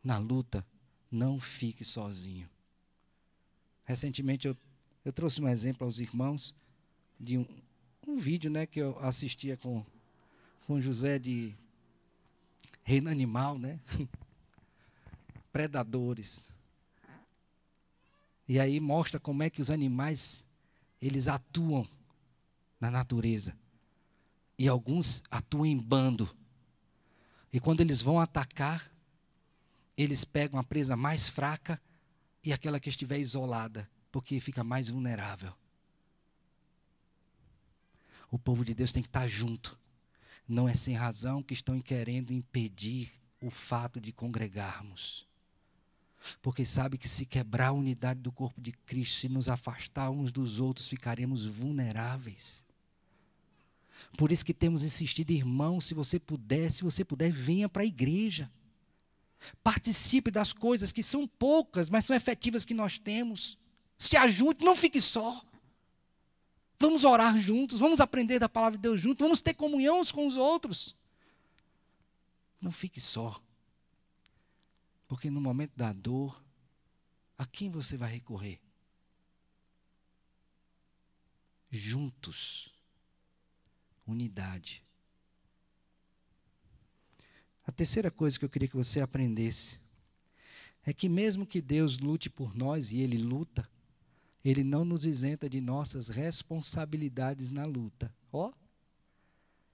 Na 0.03 0.18
luta, 0.18 0.66
não 1.11 1.38
fique 1.38 1.84
sozinho. 1.84 2.49
Recentemente 3.84 4.47
eu, 4.47 4.57
eu 5.05 5.12
trouxe 5.12 5.41
um 5.41 5.49
exemplo 5.49 5.84
aos 5.84 5.99
irmãos 5.99 6.55
de 7.18 7.38
um, 7.38 7.47
um 8.07 8.16
vídeo 8.16 8.51
né, 8.51 8.66
que 8.66 8.80
eu 8.80 8.99
assistia 9.01 9.57
com, 9.57 9.84
com 10.66 10.80
José 10.80 11.18
de 11.18 11.55
reino 12.91 13.09
animal, 13.09 13.57
né? 13.57 13.78
Predadores. 15.53 16.49
E 18.49 18.59
aí 18.59 18.80
mostra 18.80 19.20
como 19.20 19.45
é 19.45 19.49
que 19.49 19.62
os 19.62 19.70
animais 19.70 20.45
eles 21.01 21.28
atuam 21.28 21.88
na 22.80 22.91
natureza. 22.91 23.57
E 24.59 24.68
alguns 24.68 25.22
atuam 25.30 25.64
em 25.64 25.78
bando. 25.78 26.36
E 27.53 27.61
quando 27.61 27.80
eles 27.80 28.03
vão 28.03 28.18
atacar, 28.18 28.91
eles 29.97 30.24
pegam 30.24 30.59
a 30.59 30.64
presa 30.64 30.97
mais 30.97 31.28
fraca 31.28 31.80
e 32.43 32.53
aquela 32.53 32.80
que 32.80 32.88
estiver 32.88 33.20
isolada, 33.20 33.88
porque 34.11 34.41
fica 34.41 34.64
mais 34.64 34.88
vulnerável. 34.88 35.55
O 38.32 38.38
povo 38.38 38.64
de 38.64 38.74
Deus 38.74 38.93
tem 38.93 39.03
que 39.03 39.09
estar 39.09 39.28
junto. 39.28 39.79
Não 40.51 40.68
é 40.68 40.74
sem 40.74 40.96
razão 40.96 41.44
que 41.44 41.55
estão 41.55 41.80
querendo 41.80 42.32
impedir 42.32 43.12
o 43.40 43.51
fato 43.51 44.01
de 44.01 44.12
congregarmos. 44.12 45.24
Porque 46.42 46.66
sabe 46.66 46.98
que 46.98 47.09
se 47.09 47.24
quebrar 47.24 47.68
a 47.68 47.72
unidade 47.72 48.18
do 48.18 48.32
corpo 48.32 48.61
de 48.61 48.72
Cristo, 48.72 49.20
se 49.20 49.28
nos 49.28 49.48
afastar 49.48 50.11
uns 50.11 50.32
dos 50.32 50.59
outros, 50.59 50.88
ficaremos 50.88 51.46
vulneráveis. 51.46 52.64
Por 54.18 54.32
isso 54.32 54.44
que 54.44 54.53
temos 54.53 54.82
insistido, 54.82 55.30
irmão, 55.30 55.80
se 55.80 55.94
você 55.94 56.18
puder, 56.18 56.72
se 56.72 56.82
você 56.82 57.05
puder, 57.05 57.30
venha 57.30 57.68
para 57.68 57.82
a 57.82 57.86
igreja. 57.86 58.51
Participe 59.62 60.32
das 60.32 60.53
coisas 60.53 60.90
que 60.90 61.03
são 61.03 61.28
poucas, 61.28 61.88
mas 61.88 62.07
são 62.07 62.16
efetivas 62.16 62.64
que 62.64 62.74
nós 62.74 62.98
temos. 62.98 63.57
Se 63.96 64.16
ajunte, 64.16 64.64
não 64.64 64.74
fique 64.74 65.01
só. 65.01 65.44
Vamos 66.80 67.04
orar 67.04 67.36
juntos, 67.38 67.78
vamos 67.78 68.00
aprender 68.00 68.38
da 68.38 68.48
palavra 68.48 68.78
de 68.78 68.82
Deus 68.82 69.00
juntos, 69.00 69.22
vamos 69.22 69.40
ter 69.40 69.54
comunhão 69.54 70.00
uns 70.00 70.10
com 70.10 70.26
os 70.26 70.36
outros. 70.36 70.96
Não 72.60 72.72
fique 72.72 73.00
só. 73.00 73.40
Porque 75.06 75.30
no 75.30 75.40
momento 75.40 75.72
da 75.76 75.92
dor, 75.92 76.42
a 77.36 77.44
quem 77.44 77.70
você 77.70 77.96
vai 77.96 78.10
recorrer? 78.10 78.60
Juntos 81.70 82.72
unidade. 84.10 84.82
A 87.66 87.72
terceira 87.72 88.10
coisa 88.10 88.38
que 88.38 88.44
eu 88.44 88.48
queria 88.48 88.68
que 88.68 88.76
você 88.76 89.00
aprendesse 89.00 89.78
é 90.84 90.92
que, 90.92 91.08
mesmo 91.08 91.46
que 91.46 91.60
Deus 91.60 91.98
lute 91.98 92.28
por 92.28 92.54
nós, 92.54 92.90
e 92.90 93.00
Ele 93.00 93.18
luta, 93.18 93.68
Ele 94.45 94.64
não 94.64 94.84
nos 94.84 95.05
isenta 95.05 95.49
de 95.49 95.61
nossas 95.61 96.09
responsabilidades 96.09 97.51
na 97.51 97.64
luta. 97.64 98.14
Ó. 98.32 98.49
Oh. 98.49 98.53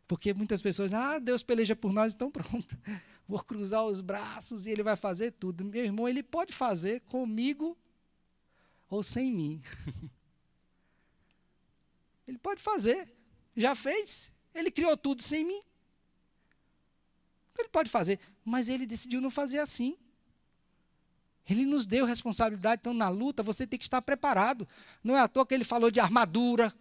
Porque 0.08 0.32
muitas 0.32 0.62
pessoas, 0.62 0.92
ah, 0.92 1.18
Deus 1.18 1.42
peleja 1.42 1.74
por 1.74 1.92
nós, 1.92 2.14
então 2.14 2.30
pronto. 2.30 2.76
Vou 3.26 3.42
cruzar 3.42 3.84
os 3.84 4.00
braços 4.00 4.66
e 4.66 4.70
Ele 4.70 4.82
vai 4.82 4.96
fazer 4.96 5.32
tudo. 5.32 5.64
Meu 5.64 5.84
irmão, 5.84 6.08
Ele 6.08 6.22
pode 6.22 6.52
fazer 6.52 7.00
comigo 7.02 7.76
ou 8.88 9.02
sem 9.02 9.32
mim. 9.32 9.62
Ele 12.26 12.38
pode 12.38 12.62
fazer. 12.62 13.12
Já 13.56 13.74
fez. 13.74 14.32
Ele 14.54 14.70
criou 14.70 14.96
tudo 14.96 15.22
sem 15.22 15.44
mim. 15.44 15.62
Ele 17.58 17.68
pode 17.68 17.88
fazer, 17.88 18.20
mas 18.44 18.68
ele 18.68 18.86
decidiu 18.86 19.20
não 19.20 19.30
fazer 19.30 19.58
assim. 19.58 19.96
Ele 21.48 21.64
nos 21.64 21.86
deu 21.86 22.04
responsabilidade, 22.04 22.80
então 22.80 22.92
na 22.92 23.08
luta 23.08 23.42
você 23.42 23.66
tem 23.66 23.78
que 23.78 23.84
estar 23.84 24.02
preparado. 24.02 24.66
Não 25.02 25.16
é 25.16 25.20
à 25.20 25.28
toa 25.28 25.46
que 25.46 25.54
ele 25.54 25.64
falou 25.64 25.90
de 25.90 26.00
armadura. 26.00 26.74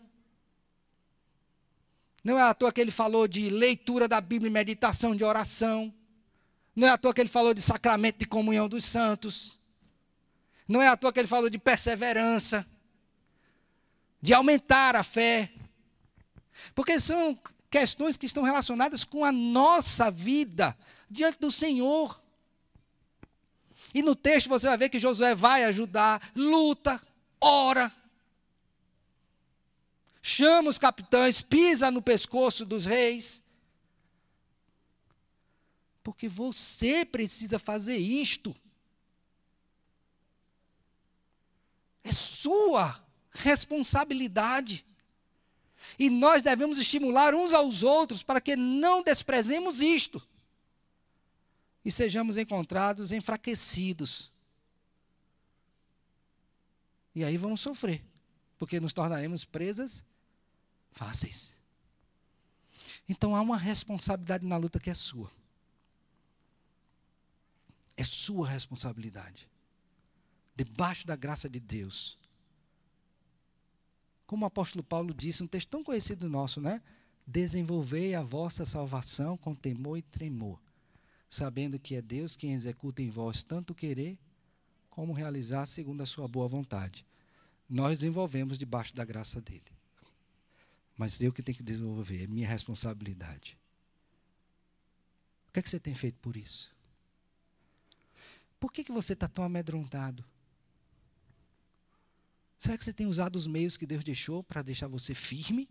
Não 2.24 2.40
é 2.40 2.42
à 2.42 2.54
toa 2.54 2.72
que 2.72 2.82
ele 2.82 2.90
falou 2.90 3.28
de 3.28 3.50
leitura 3.52 4.08
da 4.08 4.20
Bíblia 4.20 4.50
meditação 4.50 5.16
de 5.16 5.24
oração. 5.24 5.94
Não 6.76 6.88
é 6.88 6.92
à 6.92 6.98
toa 6.98 7.14
que 7.14 7.22
ele 7.22 7.30
falou 7.30 7.54
de 7.54 7.62
sacramento 7.62 8.18
de 8.18 8.26
comunhão 8.26 8.68
dos 8.68 8.84
santos. 8.84 9.60
Não 10.68 10.82
é 10.82 10.88
à 10.88 10.98
toa 10.98 11.14
que 11.14 11.20
ele 11.20 11.28
falou 11.28 11.48
de 11.48 11.60
perseverança, 11.60 12.66
de 14.20 14.34
aumentar 14.34 14.96
a 14.96 15.04
fé. 15.04 15.52
Porque 16.74 17.00
são 17.00 17.38
questões 17.70 18.18
que 18.18 18.26
estão 18.26 18.42
relacionadas 18.42 19.04
com 19.04 19.24
a 19.24 19.32
nossa 19.32 20.10
vida 20.10 20.76
diante 21.10 21.40
do 21.40 21.52
Senhor. 21.52 22.20
E 23.96 24.02
no 24.02 24.14
texto 24.14 24.50
você 24.50 24.68
vai 24.68 24.78
ver 24.78 24.90
que 24.90 25.00
Josué 25.00 25.34
vai 25.34 25.64
ajudar, 25.64 26.30
luta, 26.36 27.02
ora, 27.40 27.90
chama 30.22 30.70
os 30.70 30.78
capitães, 30.78 31.42
pisa 31.42 31.90
no 31.90 32.02
pescoço 32.02 32.66
dos 32.66 32.86
reis. 32.86 33.42
Porque 36.04 36.28
você 36.28 37.06
precisa 37.06 37.58
fazer 37.58 37.96
isto. 37.96 38.54
É 42.04 42.12
sua 42.12 43.02
responsabilidade. 43.32 44.86
E 45.98 46.10
nós 46.10 46.44
devemos 46.44 46.78
estimular 46.78 47.34
uns 47.34 47.54
aos 47.54 47.82
outros 47.82 48.22
para 48.22 48.42
que 48.42 48.58
não 48.58 49.02
desprezemos 49.02 49.80
isto 49.80 50.22
e 51.86 51.92
sejamos 51.92 52.36
encontrados 52.36 53.12
enfraquecidos. 53.12 54.32
E 57.14 57.24
aí 57.24 57.38
vamos 57.38 57.62
sofrer, 57.62 58.04
porque 58.58 58.80
nos 58.80 58.92
tornaremos 58.92 59.46
presas 59.46 60.04
fáceis. 60.92 61.54
Então 63.08 63.36
há 63.36 63.42
uma 63.42 63.58
responsabilidade 63.58 64.46
na 64.46 64.58
luta 64.58 64.80
que 64.80 64.90
é 64.90 64.96
sua. 64.96 65.32
É 67.96 68.04
sua 68.04 68.50
responsabilidade. 68.50 69.48
Debaixo 70.56 71.06
da 71.06 71.16
graça 71.16 71.48
de 71.48 71.60
Deus, 71.60 72.18
como 74.26 74.44
o 74.44 74.48
apóstolo 74.48 74.84
Paulo 74.84 75.14
disse, 75.14 75.44
um 75.44 75.48
texto 75.48 75.70
tão 75.70 75.84
conhecido 75.84 76.28
nosso, 76.28 76.60
né? 76.60 76.82
Desenvolvei 77.28 78.16
a 78.16 78.22
vossa 78.22 78.66
salvação 78.66 79.38
com 79.38 79.54
temor 79.54 79.98
e 79.98 80.02
tremor, 80.02 80.60
sabendo 81.30 81.80
que 81.80 81.96
é 81.96 82.02
Deus 82.02 82.36
quem 82.36 82.54
executa 82.54 83.02
em 83.02 83.10
vós 83.10 83.44
tanto 83.44 83.74
querer 83.76 84.18
como 84.90 85.14
realizar 85.14 85.66
segundo 85.66 86.02
a 86.02 86.06
sua 86.06 86.28
boa 86.28 86.48
vontade. 86.48 87.06
Nós 87.70 88.00
desenvolvemos 88.00 88.58
debaixo 88.58 88.96
da 88.96 89.04
graça 89.04 89.42
dele. 89.42 89.76
Mas 90.98 91.20
eu 91.20 91.34
que 91.34 91.44
tenho 91.44 91.58
que 91.58 91.64
desenvolver, 91.64 92.24
é 92.24 92.28
minha 92.28 92.48
responsabilidade. 92.48 93.58
O 95.50 95.52
que, 95.52 95.60
é 95.60 95.62
que 95.62 95.70
você 95.70 95.80
tem 95.80 95.94
feito 95.94 96.18
por 96.20 96.38
isso? 96.38 96.74
Por 98.60 98.72
que, 98.72 98.84
que 98.84 98.92
você 98.92 99.14
está 99.14 99.28
tão 99.28 99.44
amedrontado? 99.44 100.24
Será 102.58 102.78
que 102.78 102.86
você 102.86 102.94
tem 102.94 103.06
usado 103.06 103.36
os 103.36 103.46
meios 103.46 103.76
que 103.76 103.86
Deus 103.86 104.04
deixou 104.04 104.42
para 104.44 104.62
deixar 104.62 104.88
você 104.88 105.14
firme? 105.14 105.70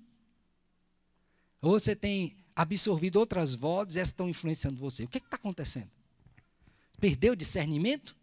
Ou 1.61 1.72
você 1.72 1.96
tem 1.96 2.36
absorvido 2.55 3.16
outras 3.16 3.55
vozes 3.55 3.96
essas 3.96 4.09
estão 4.09 4.28
influenciando 4.28 4.78
você? 4.78 5.05
O 5.05 5.09
que 5.09 5.18
está 5.18 5.36
acontecendo? 5.36 5.90
Perdeu 7.00 7.32
o 7.32 7.36
discernimento? 7.36 8.16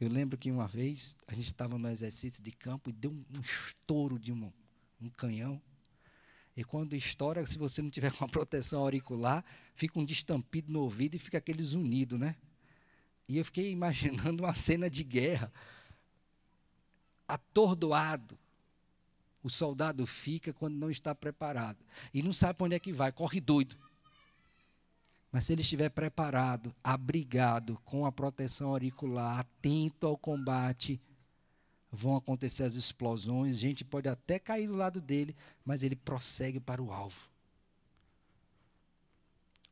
Eu 0.00 0.08
lembro 0.08 0.38
que 0.38 0.50
uma 0.50 0.68
vez 0.68 1.16
a 1.26 1.34
gente 1.34 1.48
estava 1.48 1.76
no 1.76 1.88
exercício 1.88 2.42
de 2.42 2.52
campo 2.52 2.88
e 2.88 2.92
deu 2.92 3.10
um, 3.10 3.24
um 3.36 3.40
estouro 3.40 4.18
de 4.18 4.32
um, 4.32 4.52
um 5.00 5.08
canhão. 5.10 5.60
E 6.56 6.64
quando 6.64 6.94
estoura, 6.94 7.44
se 7.46 7.58
você 7.58 7.82
não 7.82 7.90
tiver 7.90 8.10
com 8.16 8.24
a 8.24 8.28
proteção 8.28 8.80
auricular, 8.80 9.44
fica 9.74 9.98
um 9.98 10.04
destampido 10.04 10.72
no 10.72 10.80
ouvido 10.80 11.14
e 11.14 11.18
fica 11.18 11.38
aquele 11.38 11.62
zunido, 11.62 12.16
né? 12.16 12.36
E 13.28 13.38
eu 13.38 13.44
fiquei 13.44 13.70
imaginando 13.72 14.44
uma 14.44 14.54
cena 14.54 14.88
de 14.88 15.02
guerra. 15.02 15.52
Atordoado. 17.26 18.38
O 19.48 19.50
soldado 19.50 20.06
fica 20.06 20.52
quando 20.52 20.74
não 20.74 20.90
está 20.90 21.14
preparado. 21.14 21.78
E 22.12 22.22
não 22.22 22.34
sabe 22.34 22.58
para 22.58 22.66
onde 22.66 22.74
é 22.74 22.78
que 22.78 22.92
vai, 22.92 23.10
corre 23.10 23.40
doido. 23.40 23.74
Mas 25.32 25.44
se 25.46 25.54
ele 25.54 25.62
estiver 25.62 25.88
preparado, 25.88 26.74
abrigado, 26.84 27.80
com 27.82 28.04
a 28.04 28.12
proteção 28.12 28.68
auricular, 28.68 29.38
atento 29.38 30.06
ao 30.06 30.18
combate, 30.18 31.00
vão 31.90 32.14
acontecer 32.14 32.62
as 32.62 32.74
explosões, 32.74 33.58
gente 33.58 33.86
pode 33.86 34.06
até 34.06 34.38
cair 34.38 34.66
do 34.66 34.76
lado 34.76 35.00
dele, 35.00 35.34
mas 35.64 35.82
ele 35.82 35.96
prossegue 35.96 36.60
para 36.60 36.82
o 36.82 36.92
alvo. 36.92 37.30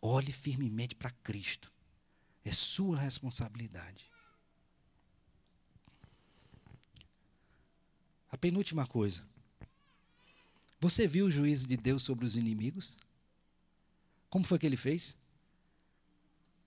Olhe 0.00 0.32
firmemente 0.32 0.94
para 0.94 1.10
Cristo. 1.10 1.70
É 2.42 2.50
sua 2.50 2.96
responsabilidade. 2.98 4.10
A 8.32 8.38
penúltima 8.38 8.86
coisa. 8.86 9.35
Você 10.78 11.06
viu 11.06 11.26
o 11.26 11.30
juízo 11.30 11.66
de 11.66 11.76
Deus 11.76 12.02
sobre 12.02 12.24
os 12.24 12.36
inimigos? 12.36 12.96
Como 14.28 14.44
foi 14.44 14.58
que 14.58 14.66
ele 14.66 14.76
fez? 14.76 15.16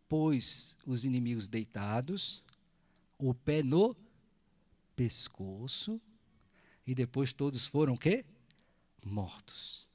Pôs 0.07 0.75
os 0.85 1.05
inimigos 1.05 1.47
deitados, 1.47 2.43
o 3.17 3.33
pé 3.33 3.61
no 3.61 3.95
pescoço, 4.95 6.01
e 6.85 6.95
depois 6.95 7.31
todos 7.31 7.67
foram 7.67 7.95
quê? 7.95 8.25
Mortos. 9.05 9.87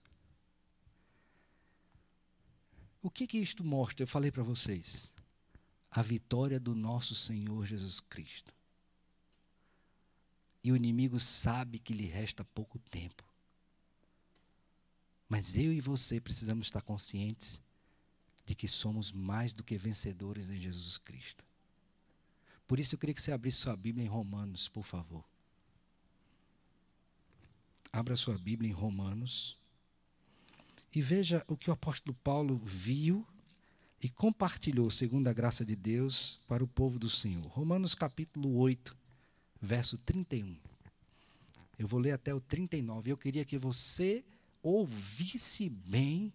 O 3.02 3.10
que 3.10 3.26
que 3.26 3.38
isto 3.38 3.64
mostra? 3.64 4.04
Eu 4.04 4.06
falei 4.06 4.30
para 4.30 4.44
vocês 4.44 5.12
a 5.90 6.02
vitória 6.02 6.60
do 6.60 6.74
nosso 6.74 7.14
Senhor 7.14 7.66
Jesus 7.66 7.98
Cristo. 7.98 8.54
E 10.62 10.70
o 10.70 10.76
inimigo 10.76 11.18
sabe 11.18 11.78
que 11.78 11.92
lhe 11.92 12.06
resta 12.06 12.44
pouco 12.44 12.78
tempo. 12.78 13.23
Mas 15.28 15.56
eu 15.56 15.72
e 15.72 15.80
você 15.80 16.20
precisamos 16.20 16.66
estar 16.66 16.82
conscientes 16.82 17.60
de 18.46 18.54
que 18.54 18.68
somos 18.68 19.10
mais 19.10 19.52
do 19.52 19.64
que 19.64 19.76
vencedores 19.76 20.50
em 20.50 20.60
Jesus 20.60 20.98
Cristo. 20.98 21.44
Por 22.66 22.78
isso 22.78 22.94
eu 22.94 22.98
queria 22.98 23.14
que 23.14 23.22
você 23.22 23.32
abrisse 23.32 23.58
sua 23.58 23.76
Bíblia 23.76 24.04
em 24.04 24.08
Romanos, 24.08 24.68
por 24.68 24.84
favor. 24.84 25.24
Abra 27.92 28.16
sua 28.16 28.36
Bíblia 28.36 28.70
em 28.70 28.74
Romanos 28.74 29.56
e 30.94 31.00
veja 31.00 31.44
o 31.46 31.56
que 31.56 31.70
o 31.70 31.72
apóstolo 31.72 32.16
Paulo 32.22 32.60
viu 32.64 33.26
e 34.00 34.08
compartilhou, 34.08 34.90
segundo 34.90 35.28
a 35.28 35.32
graça 35.32 35.64
de 35.64 35.74
Deus, 35.74 36.38
para 36.46 36.62
o 36.62 36.68
povo 36.68 36.98
do 36.98 37.08
Senhor. 37.08 37.46
Romanos 37.46 37.94
capítulo 37.94 38.54
8, 38.56 38.96
verso 39.60 39.96
31. 39.98 40.56
Eu 41.78 41.86
vou 41.86 41.98
ler 41.98 42.12
até 42.12 42.34
o 42.34 42.40
39. 42.40 43.10
Eu 43.10 43.16
queria 43.16 43.44
que 43.44 43.56
você 43.56 44.24
ouvisse 44.64 45.68
bem 45.68 46.32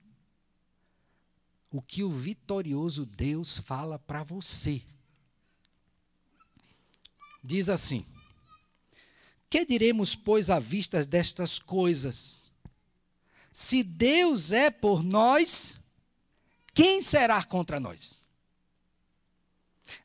o 1.71 1.81
que 1.81 2.03
o 2.03 2.11
vitorioso 2.11 3.03
Deus 3.03 3.57
fala 3.57 3.97
para 3.97 4.21
você. 4.21 4.83
Diz 7.43 7.69
assim: 7.69 8.05
Que 9.49 9.65
diremos, 9.65 10.15
pois, 10.15 10.49
à 10.51 10.59
vista 10.59 11.03
destas 11.03 11.57
coisas? 11.57 12.53
Se 13.51 13.81
Deus 13.81 14.51
é 14.51 14.69
por 14.69 15.03
nós, 15.03 15.75
quem 16.73 17.01
será 17.01 17.43
contra 17.43 17.79
nós? 17.79 18.18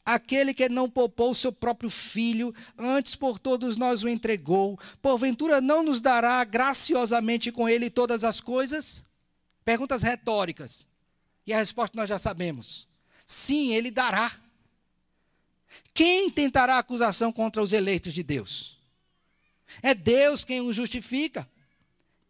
Aquele 0.04 0.54
que 0.54 0.68
não 0.68 0.88
poupou 0.88 1.30
o 1.30 1.34
seu 1.34 1.52
próprio 1.52 1.90
filho, 1.90 2.54
antes 2.78 3.14
por 3.14 3.38
todos 3.38 3.76
nós 3.76 4.02
o 4.02 4.08
entregou, 4.08 4.78
porventura 5.02 5.60
não 5.60 5.82
nos 5.82 6.00
dará 6.00 6.42
graciosamente 6.44 7.50
com 7.52 7.68
ele 7.68 7.90
todas 7.90 8.24
as 8.24 8.40
coisas? 8.40 9.04
Perguntas 9.64 10.02
retóricas. 10.02 10.86
E 11.46 11.52
a 11.52 11.58
resposta 11.58 11.96
nós 11.96 12.08
já 12.08 12.18
sabemos. 12.18 12.88
Sim, 13.26 13.74
ele 13.74 13.90
dará. 13.90 14.32
Quem 15.92 16.30
tentará 16.30 16.78
acusação 16.78 17.32
contra 17.32 17.62
os 17.62 17.72
eleitos 17.72 18.12
de 18.12 18.22
Deus? 18.22 18.78
É 19.82 19.94
Deus 19.94 20.44
quem 20.44 20.60
os 20.60 20.74
justifica. 20.74 21.48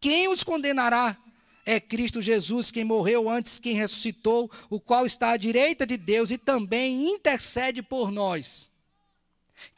Quem 0.00 0.28
os 0.28 0.42
condenará? 0.42 1.16
É 1.64 1.80
Cristo 1.80 2.20
Jesus 2.20 2.70
quem 2.70 2.84
morreu 2.84 3.28
antes, 3.28 3.58
quem 3.58 3.74
ressuscitou, 3.74 4.50
o 4.68 4.78
qual 4.78 5.06
está 5.06 5.30
à 5.30 5.36
direita 5.36 5.86
de 5.86 5.96
Deus 5.96 6.30
e 6.30 6.36
também 6.36 7.10
intercede 7.10 7.82
por 7.82 8.10
nós. 8.10 8.70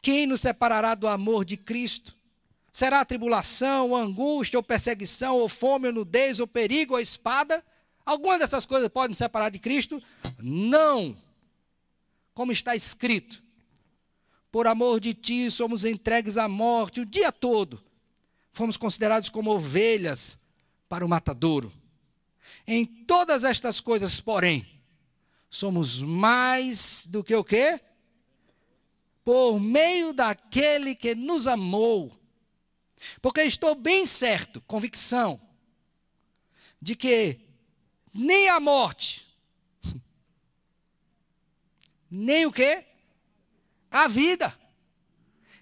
Quem 0.01 0.27
nos 0.27 0.41
separará 0.41 0.95
do 0.95 1.07
amor 1.07 1.45
de 1.45 1.55
Cristo? 1.55 2.13
Será 2.73 3.05
tribulação, 3.05 3.95
angústia, 3.95 4.59
ou 4.59 4.63
perseguição, 4.63 5.37
ou 5.37 5.47
fome, 5.47 5.87
ou 5.87 5.93
nudez, 5.93 6.39
ou 6.39 6.45
perigo, 6.45 6.93
ou 6.93 6.99
espada? 6.99 7.63
Alguma 8.05 8.37
dessas 8.37 8.65
coisas 8.65 8.89
pode 8.89 9.09
nos 9.09 9.17
separar 9.17 9.49
de 9.49 9.57
Cristo? 9.57 10.01
Não. 10.37 11.17
Como 12.33 12.51
está 12.51 12.75
escrito: 12.75 13.41
Por 14.51 14.67
amor 14.67 14.99
de 14.99 15.13
ti 15.13 15.49
somos 15.49 15.85
entregues 15.85 16.37
à 16.37 16.47
morte 16.47 17.01
o 17.01 17.05
dia 17.05 17.31
todo. 17.31 17.81
Fomos 18.51 18.77
considerados 18.77 19.29
como 19.29 19.51
ovelhas 19.51 20.37
para 20.87 21.05
o 21.05 21.09
matadouro. 21.09 21.71
Em 22.65 22.85
todas 22.85 23.43
estas 23.43 23.79
coisas, 23.79 24.19
porém, 24.19 24.67
somos 25.49 26.01
mais 26.01 27.05
do 27.07 27.23
que 27.23 27.35
o 27.35 27.43
quê? 27.43 27.79
Por 29.23 29.59
meio 29.59 30.13
daquele 30.13 30.95
que 30.95 31.15
nos 31.15 31.47
amou. 31.47 32.17
Porque 33.21 33.41
estou 33.41 33.75
bem 33.75 34.05
certo, 34.05 34.61
convicção, 34.61 35.39
de 36.81 36.95
que 36.95 37.39
nem 38.13 38.49
a 38.49 38.59
morte, 38.59 39.27
nem 42.09 42.45
o 42.45 42.51
quê? 42.51 42.85
A 43.89 44.07
vida, 44.07 44.57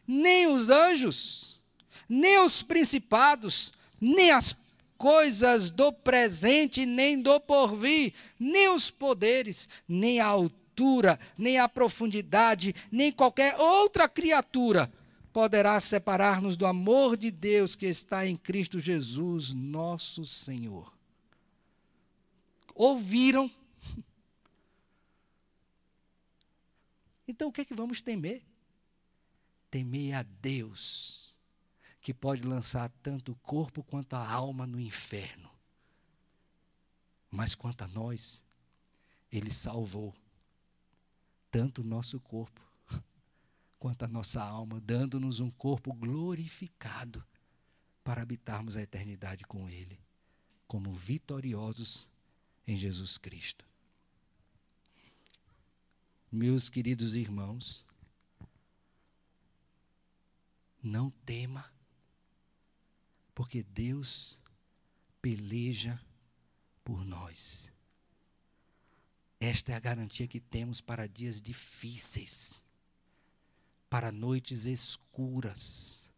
nem 0.08 0.48
os 0.48 0.70
anjos, 0.70 1.62
nem 2.08 2.40
os 2.40 2.64
principados, 2.64 3.74
nem 4.00 4.32
as 4.32 4.54
coisas 4.98 5.72
do 5.72 5.92
presente, 5.92 6.86
nem 6.86 7.22
do 7.22 7.40
porvir, 7.40 8.14
nem 8.40 8.70
os 8.70 8.90
poderes, 8.90 9.68
nem 9.88 10.20
a 10.20 10.28
altura, 10.28 11.20
nem 11.38 11.60
a 11.60 11.68
profundidade, 11.68 12.76
nem 12.92 13.12
qualquer 13.12 13.56
outra 13.60 14.08
criatura 14.08 14.92
poderá 15.34 15.80
separar-nos 15.82 16.56
do 16.56 16.66
amor 16.66 17.18
de 17.18 17.30
Deus 17.30 17.76
que 17.76 17.86
está 17.86 18.26
em 18.26 18.38
Cristo 18.38 18.80
Jesus, 18.80 19.54
nosso 19.54 20.24
Senhor. 20.24 20.94
Ouviram? 22.74 23.52
Então 27.28 27.50
o 27.50 27.52
que 27.52 27.62
é 27.62 27.66
que 27.66 27.74
vamos 27.74 28.02
temer? 28.02 28.44
Temer 29.70 30.16
a 30.16 30.24
Deus 30.24 31.25
que 32.06 32.14
pode 32.14 32.44
lançar 32.44 32.88
tanto 33.02 33.32
o 33.32 33.36
corpo 33.38 33.84
quanto 33.84 34.14
a 34.14 34.32
alma 34.32 34.68
no 34.68 34.80
inferno. 34.80 35.50
Mas 37.32 37.56
quanto 37.56 37.82
a 37.82 37.88
nós, 37.88 38.44
Ele 39.32 39.52
salvou 39.52 40.14
tanto 41.50 41.82
o 41.82 41.84
nosso 41.84 42.20
corpo 42.20 42.62
quanto 43.80 44.06
a 44.06 44.08
nossa 44.08 44.40
alma, 44.40 44.80
dando-nos 44.80 45.40
um 45.40 45.50
corpo 45.50 45.92
glorificado 45.92 47.26
para 48.04 48.22
habitarmos 48.22 48.78
a 48.78 48.84
eternidade 48.84 49.44
com 49.44 49.68
Ele, 49.68 50.00
como 50.68 50.94
vitoriosos 50.94 52.08
em 52.68 52.78
Jesus 52.78 53.18
Cristo. 53.18 53.66
Meus 56.32 56.70
queridos 56.70 57.16
irmãos, 57.16 57.84
não 60.84 61.10
tema 61.10 61.74
porque 63.36 63.62
Deus 63.62 64.40
peleja 65.22 66.02
por 66.84 67.06
nós. 67.06 67.70
Esta 69.40 69.74
é 69.74 69.76
a 69.76 69.80
garantia 69.80 70.28
que 70.28 70.40
temos 70.40 70.80
para 70.80 71.08
dias 71.08 71.42
difíceis, 71.42 72.64
para 73.90 74.12
noites 74.12 74.66
escuras, 74.66 76.10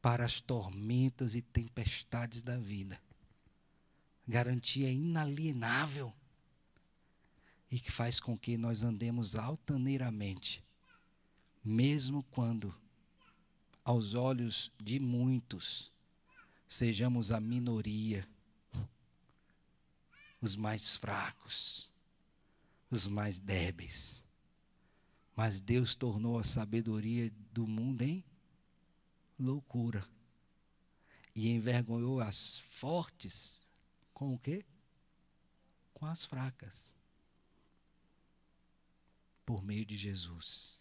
para 0.00 0.24
as 0.24 0.40
tormentas 0.40 1.34
e 1.34 1.42
tempestades 1.42 2.42
da 2.44 2.56
vida. 2.56 3.02
Garantia 4.26 4.90
inalienável 4.90 6.14
e 7.68 7.80
que 7.80 7.90
faz 7.90 8.20
com 8.20 8.38
que 8.38 8.56
nós 8.56 8.84
andemos 8.84 9.34
altaneiramente, 9.34 10.64
mesmo 11.64 12.22
quando, 12.30 12.72
aos 13.84 14.14
olhos 14.14 14.70
de 14.80 15.00
muitos, 15.00 15.92
sejamos 16.68 17.30
a 17.30 17.40
minoria, 17.40 18.26
os 20.40 20.56
mais 20.56 20.96
fracos, 20.96 21.90
os 22.90 23.08
mais 23.08 23.38
débeis. 23.38 24.22
Mas 25.34 25.60
Deus 25.60 25.94
tornou 25.94 26.38
a 26.38 26.44
sabedoria 26.44 27.30
do 27.52 27.66
mundo 27.66 28.02
em 28.02 28.24
loucura. 29.38 30.08
E 31.34 31.50
envergonhou 31.50 32.20
as 32.20 32.58
fortes 32.58 33.66
com 34.14 34.34
o 34.34 34.38
quê? 34.38 34.64
Com 35.92 36.06
as 36.06 36.24
fracas. 36.24 36.90
Por 39.44 39.62
meio 39.62 39.84
de 39.84 39.96
Jesus, 39.96 40.80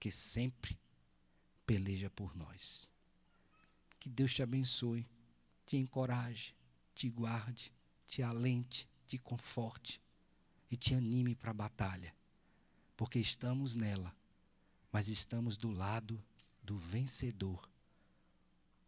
que 0.00 0.10
sempre 0.10 0.76
peleja 1.64 2.10
por 2.10 2.34
nós. 2.34 2.90
Que 4.08 4.14
Deus 4.14 4.32
te 4.32 4.42
abençoe, 4.42 5.06
te 5.66 5.76
encoraje, 5.76 6.54
te 6.94 7.10
guarde, 7.10 7.70
te 8.06 8.22
alente, 8.22 8.88
te 9.06 9.18
conforte 9.18 10.00
e 10.70 10.78
te 10.78 10.94
anime 10.94 11.34
para 11.34 11.50
a 11.50 11.54
batalha. 11.54 12.14
Porque 12.96 13.18
estamos 13.18 13.74
nela, 13.74 14.16
mas 14.90 15.08
estamos 15.08 15.58
do 15.58 15.70
lado 15.70 16.24
do 16.62 16.78
vencedor, 16.78 17.68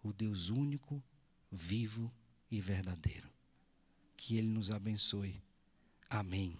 o 0.03 0.11
Deus 0.11 0.49
único, 0.49 1.05
vivo 1.53 2.11
e 2.51 2.59
verdadeiro. 2.59 3.29
Que 4.17 4.39
Ele 4.39 4.49
nos 4.49 4.71
abençoe. 4.71 5.43
Amém. 6.09 6.57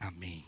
Amém. 0.00 0.46